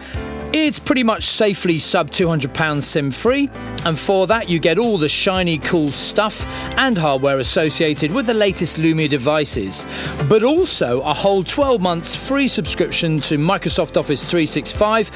it's 0.53 0.79
pretty 0.79 1.03
much 1.03 1.23
safely 1.23 1.79
sub 1.79 2.11
£200 2.11 2.81
SIM 2.81 3.11
free, 3.11 3.49
and 3.85 3.97
for 3.97 4.27
that, 4.27 4.49
you 4.49 4.59
get 4.59 4.77
all 4.77 4.97
the 4.97 5.09
shiny, 5.09 5.57
cool 5.57 5.89
stuff 5.89 6.45
and 6.77 6.97
hardware 6.97 7.39
associated 7.39 8.11
with 8.11 8.25
the 8.25 8.33
latest 8.33 8.77
Lumia 8.77 9.09
devices, 9.09 9.85
but 10.29 10.43
also 10.43 11.01
a 11.01 11.13
whole 11.13 11.43
12 11.43 11.81
months 11.81 12.15
free 12.15 12.47
subscription 12.47 13.19
to 13.19 13.37
Microsoft 13.37 13.97
Office 13.97 14.29
365, 14.29 15.09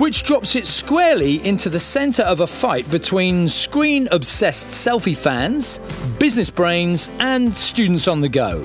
which 0.00 0.22
drops 0.24 0.56
it 0.56 0.66
squarely 0.66 1.46
into 1.46 1.68
the 1.68 1.78
centre 1.78 2.24
of 2.24 2.40
a 2.40 2.46
fight 2.46 2.90
between 2.90 3.48
screen 3.48 4.08
obsessed 4.10 4.66
selfie 4.68 5.16
fans, 5.16 5.78
business 6.18 6.50
brains, 6.50 7.10
and 7.20 7.54
students 7.54 8.08
on 8.08 8.20
the 8.20 8.28
go. 8.28 8.64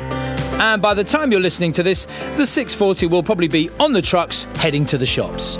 And 0.60 0.82
by 0.82 0.94
the 0.94 1.04
time 1.04 1.32
you're 1.32 1.42
listening 1.42 1.72
to 1.74 1.84
this, 1.84 2.06
the 2.38 2.46
640 2.46 3.08
will 3.08 3.24
probably 3.24 3.48
be 3.48 3.70
on 3.80 3.92
the 3.92 4.02
trucks 4.02 4.44
heading 4.56 4.86
to 4.86 4.98
the 4.98 5.06
shops. 5.06 5.58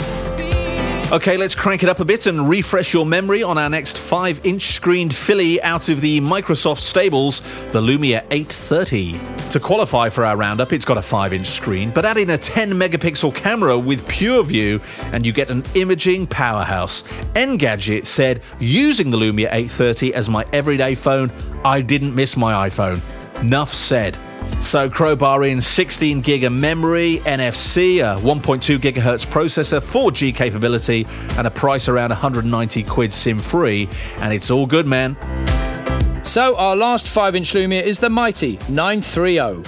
Okay, 1.14 1.38
let's 1.38 1.54
crank 1.54 1.84
it 1.84 1.90
up 1.90 2.00
a 2.00 2.06
bit 2.06 2.26
and 2.26 2.50
refresh 2.50 2.92
your 2.92 3.06
memory 3.06 3.44
on 3.44 3.56
our 3.56 3.70
next 3.70 4.00
5 4.00 4.44
inch 4.48 4.64
screened 4.64 5.14
filly 5.14 5.62
out 5.62 5.88
of 5.88 6.02
the 6.02 6.20
Microsoft 6.22 6.80
stables, 6.80 7.42
the 7.66 7.80
Lumia 7.80 8.26
830. 8.32 9.20
To 9.52 9.60
qualify 9.60 10.10
for 10.10 10.26
our 10.26 10.36
roundup, 10.36 10.74
it's 10.74 10.86
got 10.86 10.98
a 10.98 11.04
5 11.04 11.34
inch 11.34 11.46
screen, 11.46 11.92
but 11.92 12.04
add 12.04 12.18
in 12.18 12.32
a 12.32 12.38
10 12.40 12.72
megapixel 12.72 13.36
camera 13.36 13.78
with 13.78 14.08
PureView, 14.08 14.82
and 15.14 15.24
you 15.24 15.32
get 15.32 15.52
an 15.52 15.64
imaging 15.76 16.26
powerhouse. 16.26 17.04
Engadget 17.36 18.08
said, 18.08 18.42
using 18.60 19.12
the 19.12 19.18
Lumia 19.18 19.50
830 19.52 20.16
as 20.16 20.32
my 20.32 20.44
everyday 20.52 20.96
phone, 20.96 21.32
I 21.64 21.82
didn't 21.82 22.16
miss 22.16 22.36
my 22.36 22.68
iPhone. 22.68 23.00
Nuff 23.44 23.72
said. 23.72 24.18
So 24.62 24.90
crowbar 24.90 25.44
in 25.44 25.62
16 25.62 26.22
gig 26.22 26.44
of 26.46 26.52
memory, 26.54 27.18
NFC, 27.26 28.00
a 28.00 28.20
1.2 28.22 28.78
gigahertz 28.78 29.28
processor, 29.28 29.80
4G 29.80 30.34
capability, 30.34 31.06
and 31.38 31.46
a 31.46 31.52
price 31.52 31.88
around 31.88 32.10
190 32.10 32.84
quid 32.84 33.14
SIM 33.14 33.40
free, 33.40 33.88
and 34.20 34.34
it's 34.34 34.50
all 34.50 34.66
good, 34.66 34.88
man. 34.88 35.16
So 36.24 36.56
our 36.56 36.76
last 36.76 37.08
5-inch 37.08 37.52
Lumia 37.54 37.84
is 37.84 38.00
the 38.00 38.10
mighty 38.10 38.58
930. 38.70 39.64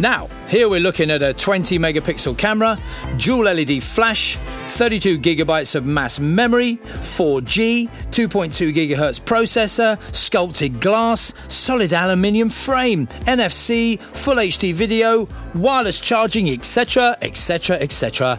Now, 0.00 0.28
here 0.50 0.68
we're 0.68 0.80
looking 0.80 1.12
at 1.12 1.22
a 1.22 1.32
20 1.32 1.78
megapixel 1.78 2.36
camera, 2.36 2.76
dual 3.16 3.44
LED 3.44 3.80
flash, 3.80 4.36
32 4.36 5.18
gigabytes 5.18 5.76
of 5.76 5.86
mass 5.86 6.18
memory, 6.18 6.76
4G, 6.76 7.88
2.2 7.88 8.72
gigahertz 8.74 9.20
processor, 9.20 10.00
sculpted 10.12 10.80
glass, 10.80 11.32
solid 11.46 11.92
aluminium 11.92 12.48
frame, 12.48 13.06
NFC, 13.26 14.00
full 14.00 14.36
HD 14.36 14.74
video, 14.74 15.28
wireless 15.54 16.00
charging, 16.00 16.48
etc., 16.50 17.16
etc., 17.22 17.76
etc. 17.76 18.36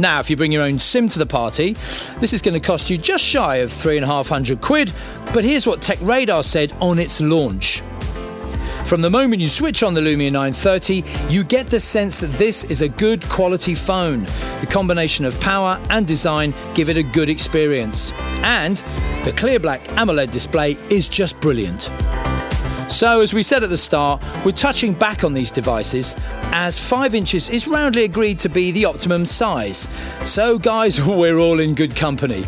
Now, 0.00 0.18
if 0.18 0.28
you 0.28 0.36
bring 0.36 0.50
your 0.50 0.64
own 0.64 0.80
SIM 0.80 1.08
to 1.10 1.20
the 1.20 1.26
party, 1.26 1.74
this 2.18 2.32
is 2.32 2.42
going 2.42 2.60
to 2.60 2.66
cost 2.66 2.90
you 2.90 2.98
just 2.98 3.24
shy 3.24 3.56
of 3.56 3.70
three 3.70 3.96
and 3.96 4.04
a 4.04 4.08
half 4.08 4.28
hundred 4.28 4.60
quid. 4.60 4.92
But 5.32 5.44
here's 5.44 5.68
what 5.68 5.82
Tech 5.82 5.98
Radar 6.00 6.42
said 6.42 6.72
on 6.80 6.98
its 6.98 7.20
launch. 7.20 7.80
From 8.86 9.00
the 9.00 9.10
moment 9.10 9.40
you 9.40 9.48
switch 9.48 9.82
on 9.82 9.94
the 9.94 10.00
Lumia 10.00 10.30
930, 10.30 11.02
you 11.32 11.44
get 11.44 11.66
the 11.66 11.80
sense 11.80 12.18
that 12.18 12.30
this 12.32 12.64
is 12.64 12.82
a 12.82 12.88
good 12.88 13.26
quality 13.28 13.74
phone. 13.74 14.24
The 14.60 14.68
combination 14.70 15.24
of 15.24 15.40
power 15.40 15.80
and 15.88 16.06
design 16.06 16.52
give 16.74 16.90
it 16.90 16.98
a 16.98 17.02
good 17.02 17.30
experience. 17.30 18.12
And 18.42 18.76
the 19.24 19.32
clear 19.36 19.58
black 19.58 19.80
AMOLED 19.96 20.30
display 20.30 20.72
is 20.90 21.08
just 21.08 21.40
brilliant. 21.40 21.90
So, 22.88 23.20
as 23.20 23.32
we 23.32 23.42
said 23.42 23.62
at 23.62 23.70
the 23.70 23.78
start, 23.78 24.22
we're 24.44 24.52
touching 24.52 24.92
back 24.92 25.24
on 25.24 25.32
these 25.32 25.50
devices 25.50 26.14
as 26.52 26.78
5 26.78 27.14
inches 27.14 27.48
is 27.48 27.66
roundly 27.66 28.04
agreed 28.04 28.38
to 28.40 28.50
be 28.50 28.70
the 28.72 28.84
optimum 28.84 29.24
size. 29.24 29.88
So, 30.28 30.58
guys, 30.58 31.00
we're 31.06 31.38
all 31.38 31.60
in 31.60 31.74
good 31.74 31.96
company. 31.96 32.44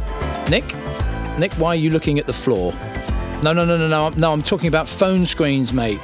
Nick? 0.50 0.64
Nick, 1.38 1.52
why 1.54 1.68
are 1.68 1.76
you 1.76 1.88
looking 1.88 2.18
at 2.18 2.26
the 2.26 2.34
floor? 2.34 2.74
No, 3.44 3.52
no, 3.52 3.66
no, 3.66 3.76
no, 3.76 3.88
no, 3.88 4.08
no, 4.08 4.32
I'm 4.32 4.40
talking 4.40 4.68
about 4.68 4.88
phone 4.88 5.26
screens, 5.26 5.70
mate. 5.70 6.00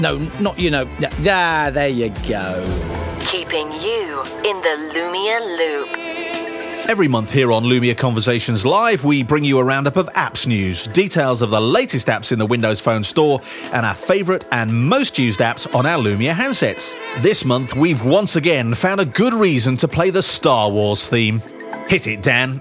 No, 0.00 0.16
not, 0.38 0.60
you 0.60 0.70
know. 0.70 0.88
Ah, 1.26 1.70
there 1.72 1.88
you 1.88 2.10
go. 2.28 3.16
Keeping 3.18 3.72
you 3.72 4.22
in 4.44 4.60
the 4.60 4.92
Lumia 4.94 5.40
loop. 5.58 6.88
Every 6.88 7.08
month 7.08 7.32
here 7.32 7.50
on 7.50 7.64
Lumia 7.64 7.98
Conversations 7.98 8.64
Live, 8.64 9.02
we 9.02 9.24
bring 9.24 9.42
you 9.42 9.58
a 9.58 9.64
roundup 9.64 9.96
of 9.96 10.06
apps 10.10 10.46
news, 10.46 10.86
details 10.86 11.42
of 11.42 11.50
the 11.50 11.60
latest 11.60 12.06
apps 12.06 12.30
in 12.30 12.38
the 12.38 12.46
Windows 12.46 12.78
Phone 12.78 13.02
store, 13.02 13.40
and 13.72 13.84
our 13.84 13.96
favourite 13.96 14.44
and 14.52 14.72
most 14.72 15.18
used 15.18 15.40
apps 15.40 15.74
on 15.74 15.84
our 15.84 15.98
Lumia 15.98 16.32
handsets. 16.32 16.94
This 17.20 17.44
month, 17.44 17.74
we've 17.74 18.04
once 18.04 18.36
again 18.36 18.72
found 18.72 19.00
a 19.00 19.04
good 19.04 19.34
reason 19.34 19.76
to 19.78 19.88
play 19.88 20.10
the 20.10 20.22
Star 20.22 20.70
Wars 20.70 21.08
theme. 21.08 21.40
Hit 21.88 22.06
it, 22.06 22.22
Dan. 22.22 22.60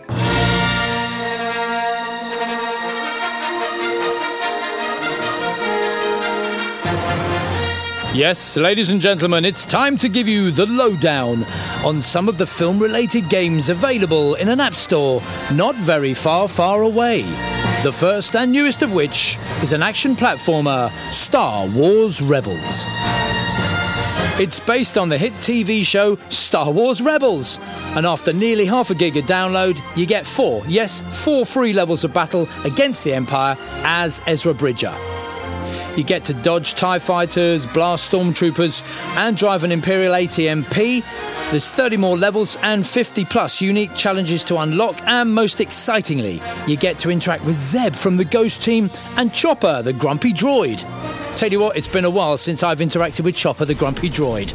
Yes, 8.18 8.58
ladies 8.58 8.90
and 8.90 9.00
gentlemen, 9.00 9.46
it's 9.46 9.64
time 9.64 9.96
to 9.98 10.10
give 10.10 10.28
you 10.28 10.50
the 10.50 10.66
lowdown 10.66 11.44
on 11.86 12.02
some 12.02 12.28
of 12.28 12.40
the 12.40 12.48
film 12.48 12.80
related 12.80 13.30
games 13.30 13.70
available 13.70 14.34
in 14.34 14.50
an 14.50 14.60
app 14.60 14.74
store 14.74 15.22
not 15.54 15.76
very 15.76 16.16
far, 16.16 16.48
far 16.48 16.82
away. 16.82 17.22
The 17.84 17.94
first 17.96 18.36
and 18.36 18.52
newest 18.52 18.82
of 18.82 18.92
which 18.92 19.38
is 19.62 19.72
an 19.72 19.84
action 19.84 20.16
platformer, 20.16 20.90
Star 21.14 21.68
Wars 21.68 22.20
Rebels. 22.20 22.86
It's 24.40 24.60
based 24.62 24.98
on 24.98 25.10
the 25.10 25.18
hit 25.20 25.34
TV 25.34 25.86
show 25.86 26.16
Star 26.30 26.72
Wars 26.72 27.04
Rebels. 27.04 27.60
And 27.96 28.08
after 28.08 28.34
nearly 28.34 28.66
half 28.66 28.90
a 28.90 28.96
gig 28.96 29.16
of 29.18 29.26
download, 29.26 29.80
you 29.96 30.08
get 30.08 30.26
four, 30.26 30.64
yes, 30.68 31.04
four 31.24 31.46
free 31.46 31.72
levels 31.72 32.04
of 32.04 32.16
battle 32.16 32.50
against 32.66 33.04
the 33.04 33.14
Empire 33.14 33.56
as 33.84 34.24
Ezra 34.26 34.56
Bridger. 34.56 34.98
You 35.98 36.04
get 36.04 36.24
to 36.26 36.34
dodge 36.36 36.76
TIE 36.76 37.00
fighters, 37.00 37.66
blast 37.66 38.12
stormtroopers, 38.12 38.84
and 39.18 39.36
drive 39.36 39.64
an 39.64 39.72
Imperial 39.72 40.14
AT-DP. 40.14 41.04
There's 41.50 41.72
30 41.72 41.98
more 41.98 42.16
levels 42.16 42.56
and 42.62 42.86
50 42.86 43.26
plus 43.26 43.62
unique 43.62 43.96
challenges 43.96 44.44
to 44.44 44.58
unlock, 44.58 45.02
and 45.08 45.34
most 45.34 45.60
excitingly, 45.60 46.40
you 46.68 46.78
get 46.78 47.00
to 47.00 47.10
interact 47.10 47.46
with 47.46 47.56
Zeb 47.56 47.96
from 47.96 48.16
the 48.16 48.26
Ghost 48.26 48.62
Team 48.62 48.92
and 49.18 49.34
Chopper, 49.34 49.82
the 49.82 49.92
Grumpy 49.92 50.34
Droid. 50.34 50.86
Tell 51.36 51.52
you 51.52 51.60
what, 51.60 51.76
it's 51.76 51.88
been 51.88 52.06
a 52.06 52.12
while 52.12 52.38
since 52.38 52.62
I've 52.62 52.80
interacted 52.80 53.22
with 53.22 53.36
Chopper, 53.36 53.66
the 53.66 53.74
Grumpy 53.74 54.10
Droid. 54.10 54.54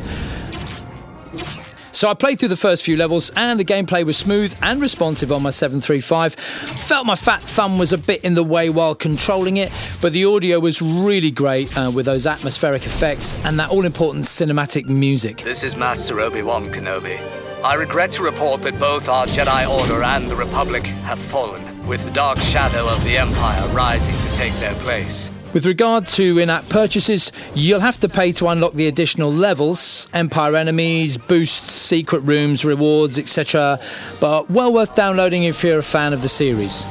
So 2.03 2.09
I 2.09 2.15
played 2.15 2.41
through 2.41 2.49
the 2.49 2.57
first 2.57 2.83
few 2.83 2.97
levels 2.97 3.31
and 3.37 3.61
the 3.61 3.65
gameplay 3.65 4.03
was 4.03 4.17
smooth 4.17 4.53
and 4.61 4.81
responsive 4.81 5.31
on 5.31 5.41
my 5.41 5.51
735. 5.51 6.35
Felt 6.35 7.07
my 7.07 7.15
fat 7.15 7.41
thumb 7.43 7.79
was 7.79 7.93
a 7.93 7.99
bit 7.99 8.25
in 8.25 8.35
the 8.35 8.43
way 8.43 8.71
while 8.71 8.97
controlling 8.97 9.59
it, 9.59 9.71
but 10.01 10.13
the 10.13 10.25
audio 10.25 10.59
was 10.59 10.83
really 10.83 11.31
great 11.31 11.79
uh, 11.79 11.93
with 11.95 12.07
those 12.07 12.27
atmospheric 12.27 12.87
effects 12.87 13.37
and 13.45 13.57
that 13.61 13.71
all 13.71 13.85
important 13.85 14.25
cinematic 14.25 14.87
music. 14.87 15.43
This 15.43 15.63
is 15.63 15.77
Master 15.77 16.19
Obi 16.19 16.43
Wan 16.43 16.67
Kenobi. 16.73 17.21
I 17.63 17.75
regret 17.75 18.11
to 18.13 18.25
report 18.25 18.63
that 18.63 18.77
both 18.81 19.09
our 19.09 19.27
Jedi 19.27 19.69
Order 19.69 20.03
and 20.03 20.29
the 20.29 20.35
Republic 20.35 20.85
have 21.07 21.21
fallen, 21.21 21.87
with 21.87 22.05
the 22.05 22.11
dark 22.11 22.39
shadow 22.39 22.85
of 22.89 23.05
the 23.05 23.17
Empire 23.17 23.69
rising 23.69 24.21
to 24.29 24.37
take 24.37 24.55
their 24.55 24.75
place. 24.81 25.31
With 25.53 25.67
regard 25.67 26.07
to 26.07 26.39
in 26.39 26.49
app 26.49 26.67
purchases, 26.71 27.31
you'll 27.55 27.81
have 27.81 28.01
to 28.01 28.09
pay 28.09 28.33
to 28.33 28.49
unlock 28.49 28.73
the 28.73 28.87
additional 28.87 29.31
levels, 29.31 30.09
Empire 30.15 30.57
enemies, 30.57 31.19
boosts, 31.19 31.71
secret 31.73 32.21
rooms, 32.21 32.65
rewards, 32.65 33.19
etc. 33.19 33.79
But 34.19 34.49
well 34.49 34.73
worth 34.73 34.95
downloading 34.95 35.45
if 35.45 35.63
you're 35.63 35.81
a 35.81 35.83
fan 35.83 36.15
of 36.15 36.23
the 36.23 36.29
series. 36.29 36.87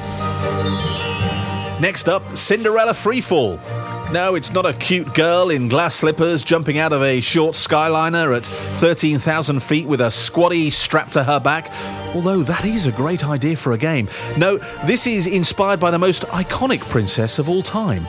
Next 1.81 2.07
up, 2.07 2.37
Cinderella 2.37 2.93
Freefall. 2.93 3.59
No, 4.11 4.35
it's 4.35 4.53
not 4.53 4.67
a 4.67 4.73
cute 4.73 5.11
girl 5.15 5.49
in 5.49 5.67
glass 5.67 5.95
slippers 5.95 6.43
jumping 6.43 6.77
out 6.77 6.93
of 6.93 7.01
a 7.01 7.19
short 7.21 7.55
skyliner 7.55 8.35
at 8.35 8.45
13,000 8.45 9.63
feet 9.63 9.87
with 9.87 10.01
a 10.01 10.11
squatty 10.11 10.69
strapped 10.69 11.13
to 11.13 11.23
her 11.23 11.39
back, 11.39 11.71
although 12.13 12.43
that 12.43 12.65
is 12.65 12.85
a 12.85 12.91
great 12.91 13.25
idea 13.25 13.55
for 13.55 13.71
a 13.71 13.77
game. 13.77 14.07
No, 14.37 14.57
this 14.85 15.07
is 15.07 15.25
inspired 15.25 15.79
by 15.79 15.89
the 15.89 15.97
most 15.97 16.23
iconic 16.23 16.81
princess 16.81 17.39
of 17.39 17.49
all 17.49 17.63
time. 17.63 18.05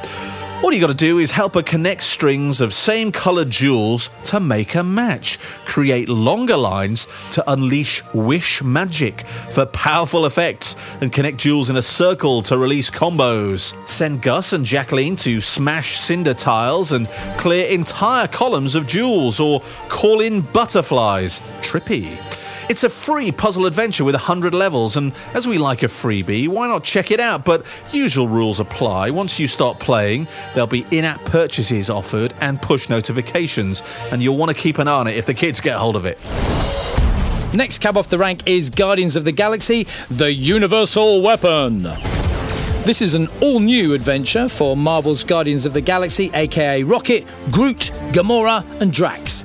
All 0.62 0.72
you 0.72 0.80
got 0.80 0.86
to 0.86 0.94
do 0.94 1.18
is 1.18 1.32
help 1.32 1.54
her 1.56 1.62
connect 1.62 2.02
strings 2.02 2.60
of 2.60 2.72
same 2.72 3.10
coloured 3.10 3.50
jewels 3.50 4.10
to 4.24 4.38
make 4.38 4.76
a 4.76 4.84
match. 4.84 5.40
Create 5.66 6.08
longer 6.08 6.56
lines 6.56 7.08
to 7.32 7.42
unleash 7.50 8.00
wish 8.14 8.62
magic 8.62 9.22
for 9.26 9.66
powerful 9.66 10.24
effects 10.24 10.76
and 11.00 11.12
connect 11.12 11.38
jewels 11.38 11.68
in 11.68 11.76
a 11.76 11.82
circle 11.82 12.42
to 12.42 12.56
release 12.56 12.90
combos. 12.90 13.76
Send 13.88 14.22
Gus 14.22 14.52
and 14.52 14.64
Jacqueline 14.64 15.16
to 15.16 15.40
smash 15.40 15.96
cinder 15.96 16.32
tiles 16.32 16.92
and 16.92 17.08
clear 17.38 17.68
entire 17.68 18.28
columns 18.28 18.76
of 18.76 18.86
jewels 18.86 19.40
or 19.40 19.62
call 19.88 20.20
in 20.20 20.42
butterflies. 20.42 21.40
Trippy. 21.62 22.31
It's 22.68 22.84
a 22.84 22.88
free 22.88 23.32
puzzle 23.32 23.66
adventure 23.66 24.04
with 24.04 24.14
100 24.14 24.54
levels, 24.54 24.96
and 24.96 25.12
as 25.34 25.48
we 25.48 25.58
like 25.58 25.82
a 25.82 25.86
freebie, 25.86 26.48
why 26.48 26.68
not 26.68 26.84
check 26.84 27.10
it 27.10 27.18
out? 27.18 27.44
But 27.44 27.66
usual 27.92 28.28
rules 28.28 28.60
apply. 28.60 29.10
Once 29.10 29.40
you 29.40 29.46
start 29.46 29.80
playing, 29.80 30.28
there'll 30.54 30.68
be 30.68 30.86
in 30.90 31.04
app 31.04 31.24
purchases 31.24 31.90
offered 31.90 32.32
and 32.40 32.62
push 32.62 32.88
notifications, 32.88 33.82
and 34.12 34.22
you'll 34.22 34.36
want 34.36 34.50
to 34.50 34.56
keep 34.56 34.78
an 34.78 34.86
eye 34.86 34.92
on 34.92 35.06
it 35.08 35.16
if 35.16 35.26
the 35.26 35.34
kids 35.34 35.60
get 35.60 35.76
hold 35.76 35.96
of 35.96 36.06
it. 36.06 36.18
Next 37.54 37.80
cab 37.80 37.96
off 37.96 38.08
the 38.08 38.18
rank 38.18 38.42
is 38.46 38.70
Guardians 38.70 39.16
of 39.16 39.24
the 39.24 39.32
Galaxy 39.32 39.84
The 40.08 40.32
Universal 40.32 41.20
Weapon. 41.22 41.82
This 42.84 43.02
is 43.02 43.14
an 43.14 43.28
all 43.40 43.60
new 43.60 43.92
adventure 43.92 44.48
for 44.48 44.76
Marvel's 44.76 45.24
Guardians 45.24 45.66
of 45.66 45.74
the 45.74 45.80
Galaxy, 45.80 46.30
aka 46.32 46.82
Rocket, 46.82 47.26
Groot, 47.50 47.92
Gamora, 48.12 48.64
and 48.80 48.92
Drax 48.92 49.44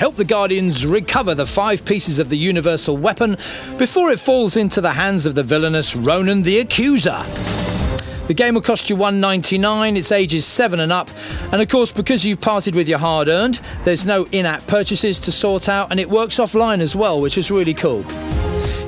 help 0.00 0.16
the 0.16 0.24
Guardians 0.24 0.86
recover 0.86 1.34
the 1.34 1.44
five 1.44 1.84
pieces 1.84 2.18
of 2.18 2.30
the 2.30 2.36
universal 2.38 2.96
weapon 2.96 3.32
before 3.76 4.08
it 4.08 4.18
falls 4.18 4.56
into 4.56 4.80
the 4.80 4.92
hands 4.92 5.26
of 5.26 5.34
the 5.34 5.42
villainous 5.42 5.94
Ronan 5.94 6.42
the 6.42 6.58
Accuser. 6.60 7.22
The 8.26 8.32
game 8.32 8.54
will 8.54 8.62
cost 8.62 8.88
you 8.88 8.96
$1.99, 8.96 9.98
it's 9.98 10.10
ages 10.10 10.46
7 10.46 10.80
and 10.80 10.90
up, 10.90 11.10
and 11.52 11.60
of 11.60 11.68
course, 11.68 11.92
because 11.92 12.24
you've 12.24 12.40
parted 12.40 12.74
with 12.74 12.88
your 12.88 12.98
hard 12.98 13.28
earned, 13.28 13.60
there's 13.84 14.06
no 14.06 14.26
in 14.32 14.46
app 14.46 14.66
purchases 14.66 15.18
to 15.18 15.30
sort 15.30 15.68
out, 15.68 15.90
and 15.90 16.00
it 16.00 16.08
works 16.08 16.38
offline 16.38 16.80
as 16.80 16.96
well, 16.96 17.20
which 17.20 17.36
is 17.36 17.50
really 17.50 17.74
cool. 17.74 18.02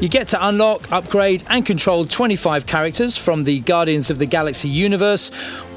You 0.01 0.09
get 0.09 0.29
to 0.29 0.49
unlock, 0.49 0.91
upgrade, 0.91 1.45
and 1.51 1.67
control 1.67 2.07
25 2.07 2.65
characters 2.65 3.19
from 3.19 3.45
the 3.45 3.61
Guardians 3.61 4.09
of 4.09 4.19
the 4.19 4.27
Galaxy 4.27 4.71
universe, 4.71 5.31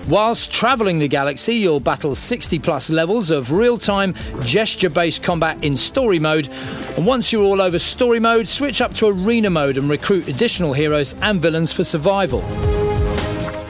Whilst 0.07 0.51
travelling 0.51 0.99
the 0.99 1.07
galaxy, 1.07 1.55
you'll 1.55 1.79
battle 1.79 2.13
60 2.13 2.59
plus 2.59 2.91
levels 2.91 3.31
of 3.31 3.51
real 3.51 3.79
time, 3.79 4.13
gesture 4.41 4.89
based 4.89 5.23
combat 5.23 5.65
in 5.65 5.75
story 5.75 6.19
mode. 6.19 6.47
And 6.95 7.07
once 7.07 7.33
you're 7.33 7.41
all 7.41 7.59
over 7.59 7.79
story 7.79 8.19
mode, 8.19 8.47
switch 8.47 8.81
up 8.81 8.93
to 8.95 9.07
arena 9.07 9.49
mode 9.49 9.79
and 9.79 9.89
recruit 9.89 10.27
additional 10.27 10.73
heroes 10.73 11.15
and 11.23 11.41
villains 11.41 11.73
for 11.73 11.83
survival. 11.83 12.41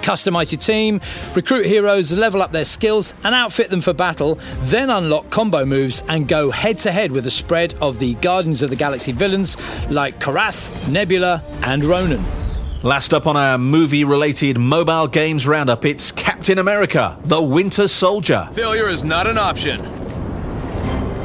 Customize 0.02 0.52
your 0.52 0.60
team, 0.60 1.00
recruit 1.34 1.66
heroes, 1.66 2.12
level 2.12 2.42
up 2.42 2.52
their 2.52 2.66
skills, 2.66 3.14
and 3.24 3.34
outfit 3.34 3.70
them 3.70 3.82
for 3.82 3.94
battle, 3.94 4.36
then 4.60 4.90
unlock 4.90 5.30
combo 5.30 5.66
moves 5.66 6.04
and 6.10 6.28
go 6.28 6.52
head 6.52 6.78
to 6.80 6.92
head 6.92 7.12
with 7.14 7.26
a 7.26 7.32
spread 7.32 7.74
of 7.76 7.98
the 7.98 8.14
Guardians 8.16 8.62
of 8.62 8.70
the 8.70 8.76
Galaxy 8.76 9.14
villains 9.14 9.56
like 9.90 10.20
Korath, 10.20 10.70
Nebula, 10.90 11.42
and 11.64 11.86
Ronan. 11.86 12.45
Last 12.86 13.16
up 13.16 13.26
on 13.26 13.36
our 13.36 13.58
movie 13.58 14.04
related 14.04 14.60
mobile 14.60 15.08
games 15.08 15.48
roundup, 15.48 15.86
it's 15.86 16.12
Captain 16.12 16.60
America, 16.60 17.18
the 17.24 17.42
Winter 17.42 17.88
Soldier. 17.88 18.48
Failure 18.54 18.90
is 18.90 19.04
not 19.04 19.26
an 19.26 19.40
option. 19.40 19.82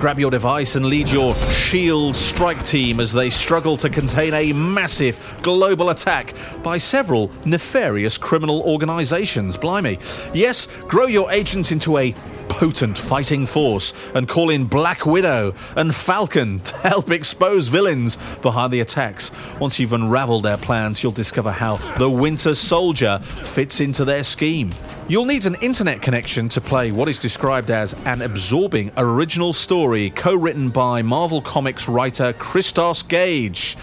Grab 0.00 0.18
your 0.18 0.30
device 0.30 0.76
and 0.76 0.86
lead 0.86 1.10
your 1.10 1.34
SHIELD 1.34 2.16
strike 2.16 2.62
team 2.62 2.98
as 2.98 3.12
they 3.12 3.28
struggle 3.28 3.76
to 3.76 3.90
contain 3.90 4.32
a 4.32 4.54
massive 4.54 5.38
global 5.42 5.90
attack 5.90 6.34
by 6.62 6.78
several 6.78 7.30
nefarious 7.44 8.16
criminal 8.16 8.62
organizations. 8.62 9.58
Blimey. 9.58 9.98
Yes, 10.32 10.64
grow 10.88 11.04
your 11.04 11.30
agents 11.30 11.72
into 11.72 11.98
a 11.98 12.14
potent 12.60 12.98
fighting 12.98 13.46
force 13.46 14.10
and 14.14 14.28
call 14.28 14.50
in 14.50 14.66
Black 14.66 15.06
Widow 15.06 15.54
and 15.76 15.94
Falcon 15.94 16.60
to 16.64 16.76
help 16.76 17.10
expose 17.10 17.68
villains 17.68 18.18
behind 18.42 18.70
the 18.70 18.80
attacks. 18.80 19.30
Once 19.58 19.80
you've 19.80 19.94
unraveled 19.94 20.42
their 20.42 20.58
plans, 20.58 21.02
you'll 21.02 21.10
discover 21.10 21.52
how 21.52 21.76
the 21.96 22.10
Winter 22.10 22.54
Soldier 22.54 23.18
fits 23.20 23.80
into 23.80 24.04
their 24.04 24.22
scheme. 24.22 24.74
You'll 25.08 25.24
need 25.24 25.46
an 25.46 25.56
internet 25.62 26.02
connection 26.02 26.50
to 26.50 26.60
play 26.60 26.92
what 26.92 27.08
is 27.08 27.18
described 27.18 27.70
as 27.70 27.94
an 28.04 28.20
absorbing 28.20 28.92
original 28.98 29.54
story 29.54 30.10
co 30.10 30.34
written 30.34 30.68
by 30.68 31.00
Marvel 31.00 31.40
Comics 31.40 31.88
writer 31.88 32.34
Christos 32.34 33.02
Gage. 33.02 33.78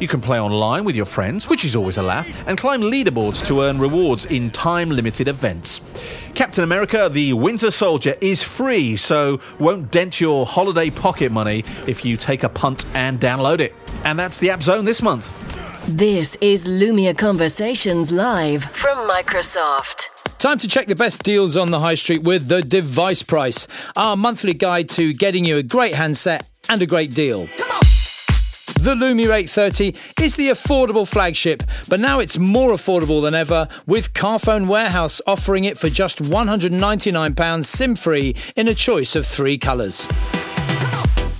You 0.00 0.08
can 0.08 0.20
play 0.20 0.40
online 0.40 0.84
with 0.84 0.96
your 0.96 1.06
friends, 1.06 1.48
which 1.48 1.64
is 1.64 1.76
always 1.76 1.98
a 1.98 2.02
laugh, 2.02 2.28
and 2.48 2.58
climb 2.58 2.80
leaderboards 2.80 3.44
to 3.46 3.62
earn 3.62 3.78
rewards 3.78 4.26
in 4.26 4.50
time 4.50 4.90
limited 4.90 5.28
events. 5.28 5.80
Captain 6.34 6.64
America 6.64 7.08
the 7.08 7.32
Winter 7.32 7.70
Soldier 7.70 8.16
is 8.20 8.42
free, 8.42 8.96
so 8.96 9.38
won't 9.60 9.92
dent 9.92 10.20
your 10.20 10.46
holiday 10.46 10.90
pocket 10.90 11.30
money 11.30 11.62
if 11.86 12.04
you 12.04 12.16
take 12.16 12.42
a 12.42 12.48
punt 12.48 12.84
and 12.94 13.20
download 13.20 13.60
it. 13.60 13.72
And 14.04 14.18
that's 14.18 14.40
the 14.40 14.50
App 14.50 14.62
Zone 14.62 14.84
this 14.84 15.00
month. 15.00 15.32
This 15.86 16.36
is 16.36 16.66
Lumia 16.66 17.16
Conversations 17.16 18.10
Live 18.10 18.64
from 18.64 19.08
Microsoft. 19.08 20.08
Time 20.38 20.58
to 20.58 20.66
check 20.66 20.88
the 20.88 20.96
best 20.96 21.22
deals 21.22 21.56
on 21.56 21.70
the 21.70 21.78
high 21.78 21.94
street 21.94 22.22
with 22.22 22.48
the 22.48 22.62
device 22.62 23.22
price, 23.22 23.68
our 23.96 24.16
monthly 24.16 24.54
guide 24.54 24.88
to 24.90 25.12
getting 25.12 25.44
you 25.44 25.56
a 25.56 25.62
great 25.62 25.94
handset 25.94 26.48
and 26.68 26.82
a 26.82 26.86
great 26.86 27.14
deal. 27.14 27.46
The 28.84 28.94
Lumia 28.94 29.32
830 29.34 29.94
is 30.22 30.36
the 30.36 30.50
affordable 30.50 31.08
flagship, 31.08 31.62
but 31.88 32.00
now 32.00 32.20
it's 32.20 32.36
more 32.36 32.70
affordable 32.72 33.22
than 33.22 33.32
ever 33.32 33.66
with 33.86 34.12
Carphone 34.12 34.68
Warehouse 34.68 35.22
offering 35.26 35.64
it 35.64 35.78
for 35.78 35.88
just 35.88 36.22
£199 36.22 37.64
SIM 37.64 37.94
free 37.96 38.36
in 38.56 38.68
a 38.68 38.74
choice 38.74 39.16
of 39.16 39.26
three 39.26 39.56
colours. 39.56 40.06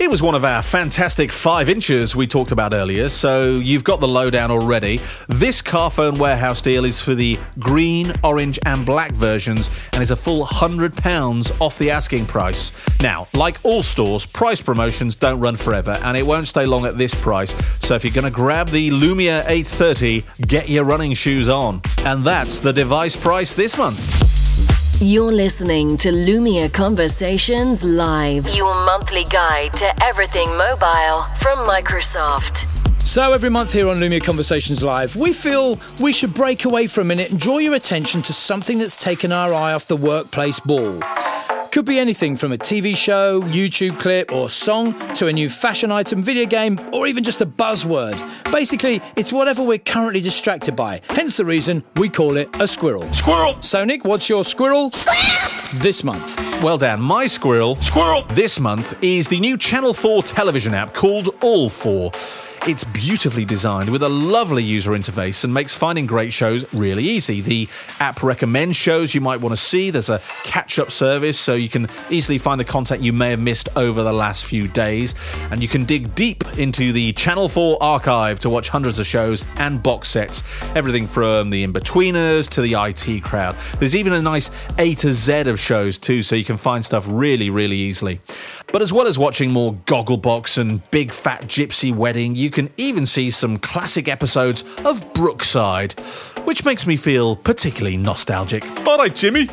It 0.00 0.10
was 0.10 0.22
one 0.22 0.34
of 0.34 0.44
our 0.44 0.60
fantastic 0.60 1.30
5 1.30 1.68
inches 1.68 2.16
we 2.16 2.26
talked 2.26 2.50
about 2.50 2.74
earlier, 2.74 3.08
so 3.08 3.60
you've 3.60 3.84
got 3.84 4.00
the 4.00 4.08
lowdown 4.08 4.50
already. 4.50 4.98
This 5.28 5.62
Carphone 5.62 6.18
Warehouse 6.18 6.60
deal 6.60 6.84
is 6.84 7.00
for 7.00 7.14
the 7.14 7.38
green, 7.60 8.12
orange, 8.24 8.58
and 8.66 8.84
black 8.84 9.12
versions 9.12 9.70
and 9.92 10.02
is 10.02 10.10
a 10.10 10.16
full 10.16 10.44
£100 10.44 11.60
off 11.60 11.78
the 11.78 11.92
asking 11.92 12.26
price. 12.26 12.72
Now, 13.00 13.28
like 13.34 13.58
all 13.62 13.82
stores, 13.82 14.26
price 14.26 14.60
promotions 14.60 15.14
don't 15.14 15.38
run 15.38 15.54
forever 15.54 15.92
and 16.02 16.16
it 16.16 16.26
won't 16.26 16.48
stay 16.48 16.66
long 16.66 16.84
at 16.86 16.98
this 16.98 17.14
price, 17.14 17.54
so 17.78 17.94
if 17.94 18.04
you're 18.04 18.12
going 18.12 18.24
to 18.24 18.32
grab 18.32 18.70
the 18.70 18.90
Lumia 18.90 19.44
830, 19.46 20.24
get 20.48 20.68
your 20.68 20.84
running 20.84 21.14
shoes 21.14 21.48
on. 21.48 21.80
And 21.98 22.24
that's 22.24 22.58
the 22.58 22.72
device 22.72 23.16
price 23.16 23.54
this 23.54 23.78
month. 23.78 24.23
You're 25.00 25.32
listening 25.32 25.96
to 25.98 26.10
Lumia 26.10 26.72
Conversations 26.72 27.82
Live, 27.82 28.48
your 28.54 28.74
monthly 28.86 29.24
guide 29.24 29.72
to 29.74 30.04
everything 30.04 30.48
mobile 30.56 31.22
from 31.38 31.66
Microsoft. 31.66 32.64
So, 33.04 33.32
every 33.32 33.50
month 33.50 33.72
here 33.72 33.88
on 33.88 33.98
Lumia 33.98 34.22
Conversations 34.22 34.84
Live, 34.84 35.16
we 35.16 35.32
feel 35.32 35.80
we 36.00 36.12
should 36.12 36.32
break 36.32 36.64
away 36.64 36.86
for 36.86 37.00
a 37.00 37.04
minute 37.04 37.32
and 37.32 37.40
draw 37.40 37.58
your 37.58 37.74
attention 37.74 38.22
to 38.22 38.32
something 38.32 38.78
that's 38.78 39.02
taken 39.02 39.32
our 39.32 39.52
eye 39.52 39.74
off 39.74 39.88
the 39.88 39.96
workplace 39.96 40.60
ball. 40.60 41.00
Could 41.74 41.86
be 41.86 41.98
anything 41.98 42.36
from 42.36 42.52
a 42.52 42.56
TV 42.56 42.96
show, 42.96 43.40
YouTube 43.40 43.98
clip, 43.98 44.30
or 44.30 44.48
song 44.48 44.94
to 45.14 45.26
a 45.26 45.32
new 45.32 45.48
fashion 45.48 45.90
item, 45.90 46.22
video 46.22 46.46
game, 46.46 46.78
or 46.92 47.08
even 47.08 47.24
just 47.24 47.40
a 47.40 47.46
buzzword. 47.46 48.14
Basically, 48.52 49.00
it's 49.16 49.32
whatever 49.32 49.60
we're 49.60 49.78
currently 49.78 50.20
distracted 50.20 50.76
by. 50.76 51.00
Hence 51.08 51.36
the 51.36 51.44
reason 51.44 51.82
we 51.96 52.08
call 52.08 52.36
it 52.36 52.48
a 52.60 52.68
squirrel. 52.68 53.12
Squirrel! 53.12 53.60
So, 53.60 53.84
Nick, 53.84 54.04
what's 54.04 54.28
your 54.28 54.44
squirrel? 54.44 54.92
Squirrel! 54.92 55.82
This 55.82 56.04
month. 56.04 56.62
Well, 56.62 56.78
Dan, 56.78 57.00
my 57.00 57.26
squirrel 57.26 57.74
Squirrel! 57.82 58.22
this 58.30 58.60
month 58.60 58.96
is 59.02 59.26
the 59.26 59.40
new 59.40 59.58
Channel 59.58 59.94
4 59.94 60.22
television 60.22 60.74
app 60.74 60.94
called 60.94 61.30
All 61.42 61.68
4. 61.68 62.12
It's 62.66 62.82
beautifully 62.82 63.44
designed 63.44 63.90
with 63.90 64.02
a 64.02 64.08
lovely 64.08 64.62
user 64.62 64.92
interface 64.92 65.44
and 65.44 65.52
makes 65.52 65.74
finding 65.74 66.06
great 66.06 66.32
shows 66.32 66.64
really 66.72 67.04
easy. 67.04 67.42
The 67.42 67.68
app 68.00 68.22
recommends 68.22 68.74
shows 68.74 69.14
you 69.14 69.20
might 69.20 69.42
want 69.42 69.52
to 69.52 69.56
see. 69.58 69.90
There's 69.90 70.08
a 70.08 70.22
catch 70.44 70.78
up 70.78 70.90
service 70.90 71.38
so 71.38 71.56
you 71.56 71.68
can 71.68 71.88
easily 72.08 72.38
find 72.38 72.58
the 72.58 72.64
content 72.64 73.02
you 73.02 73.12
may 73.12 73.28
have 73.28 73.38
missed 73.38 73.68
over 73.76 74.02
the 74.02 74.14
last 74.14 74.46
few 74.46 74.66
days. 74.66 75.14
And 75.50 75.60
you 75.60 75.68
can 75.68 75.84
dig 75.84 76.14
deep 76.14 76.42
into 76.56 76.92
the 76.92 77.12
Channel 77.12 77.50
4 77.50 77.82
archive 77.82 78.38
to 78.38 78.48
watch 78.48 78.70
hundreds 78.70 78.98
of 78.98 79.04
shows 79.04 79.44
and 79.56 79.82
box 79.82 80.08
sets. 80.08 80.64
Everything 80.74 81.06
from 81.06 81.50
the 81.50 81.64
in-betweeners 81.64 82.48
to 82.48 82.62
the 82.62 82.76
IT 82.78 83.24
crowd. 83.24 83.58
There's 83.78 83.94
even 83.94 84.14
a 84.14 84.22
nice 84.22 84.50
A 84.78 84.94
to 84.94 85.12
Z 85.12 85.50
of 85.50 85.60
shows 85.60 85.98
too, 85.98 86.22
so 86.22 86.34
you 86.34 86.44
can 86.44 86.56
find 86.56 86.82
stuff 86.82 87.04
really, 87.10 87.50
really 87.50 87.76
easily. 87.76 88.20
But 88.72 88.80
as 88.80 88.90
well 88.90 89.06
as 89.06 89.18
watching 89.18 89.52
more 89.52 89.74
Gogglebox 89.74 90.56
and 90.56 90.88
Big 90.90 91.12
Fat 91.12 91.42
Gypsy 91.42 91.94
Wedding, 91.94 92.34
you 92.34 92.53
can 92.54 92.70
even 92.76 93.04
see 93.04 93.30
some 93.30 93.58
classic 93.58 94.08
episodes 94.08 94.64
of 94.84 95.12
Brookside, 95.12 95.92
which 96.44 96.64
makes 96.64 96.86
me 96.86 96.96
feel 96.96 97.36
particularly 97.36 97.96
nostalgic. 97.96 98.64
All 98.86 98.96
right, 98.96 99.14
Jimmy. 99.14 99.48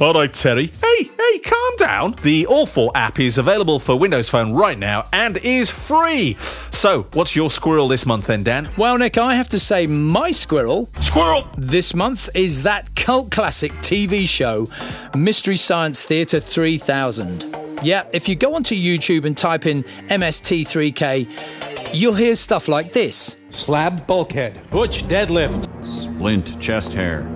All 0.00 0.12
right, 0.14 0.32
Terry. 0.32 0.70
Hey, 0.82 1.10
hey, 1.16 1.38
calm 1.40 1.76
down. 1.78 2.14
The 2.22 2.46
All 2.46 2.66
4 2.66 2.92
app 2.94 3.20
is 3.20 3.38
available 3.38 3.78
for 3.78 3.98
Windows 3.98 4.28
Phone 4.28 4.54
right 4.54 4.78
now 4.78 5.04
and 5.12 5.36
is 5.38 5.70
free. 5.70 6.36
So, 6.38 7.02
what's 7.12 7.36
your 7.36 7.50
squirrel 7.50 7.86
this 7.86 8.06
month 8.06 8.26
then, 8.26 8.42
Dan? 8.42 8.68
Well, 8.76 8.96
Nick, 8.98 9.18
I 9.18 9.34
have 9.34 9.50
to 9.50 9.58
say 9.60 9.86
my 9.86 10.30
squirrel 10.30 10.88
Squirrel! 11.00 11.46
this 11.56 11.94
month 11.94 12.30
is 12.34 12.62
that 12.62 12.94
cult 12.96 13.30
classic 13.30 13.72
TV 13.82 14.26
show, 14.26 14.68
Mystery 15.14 15.56
Science 15.56 16.02
Theater 16.02 16.40
3000. 16.40 17.54
Yeah, 17.82 18.04
if 18.12 18.28
you 18.28 18.36
go 18.36 18.54
onto 18.54 18.74
YouTube 18.74 19.24
and 19.24 19.36
type 19.36 19.66
in 19.66 19.84
MST3K, 20.08 21.69
you'll 21.92 22.14
hear 22.14 22.34
stuff 22.34 22.68
like 22.68 22.92
this. 22.92 23.36
Slab 23.50 24.06
bulkhead. 24.06 24.70
Butch 24.70 25.04
deadlift. 25.04 25.68
Splint 25.84 26.60
chest 26.60 26.92
hair. 26.92 27.26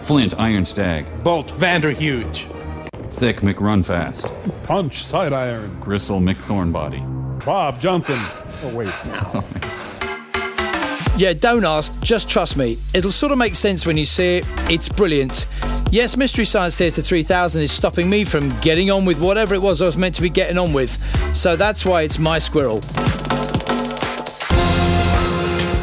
Flint 0.00 0.34
iron 0.38 0.64
stag. 0.64 1.06
Bolt 1.22 1.48
Vanderhuge. 1.48 2.46
Thick 3.10 3.38
McRunfast. 3.38 4.32
Punch, 4.64 5.04
side 5.04 5.32
iron. 5.32 5.78
Gristle 5.80 6.20
McThornbody. 6.20 7.44
Bob 7.44 7.80
Johnson. 7.80 8.20
Oh, 8.62 8.72
wait. 8.74 8.92
Yeah, 11.18 11.32
don't 11.32 11.64
ask, 11.64 12.00
just 12.00 12.30
trust 12.30 12.56
me. 12.56 12.76
It'll 12.94 13.10
sort 13.10 13.32
of 13.32 13.38
make 13.38 13.56
sense 13.56 13.84
when 13.84 13.96
you 13.96 14.04
see 14.04 14.36
it. 14.36 14.44
It's 14.70 14.88
brilliant. 14.88 15.48
Yes, 15.90 16.16
Mystery 16.16 16.44
Science 16.44 16.76
Theatre 16.76 17.02
3000 17.02 17.60
is 17.60 17.72
stopping 17.72 18.08
me 18.08 18.24
from 18.24 18.56
getting 18.60 18.92
on 18.92 19.04
with 19.04 19.18
whatever 19.18 19.52
it 19.56 19.60
was 19.60 19.82
I 19.82 19.86
was 19.86 19.96
meant 19.96 20.14
to 20.14 20.22
be 20.22 20.30
getting 20.30 20.56
on 20.56 20.72
with. 20.72 20.92
So 21.34 21.56
that's 21.56 21.84
why 21.84 22.02
it's 22.02 22.20
my 22.20 22.38
squirrel. 22.38 22.80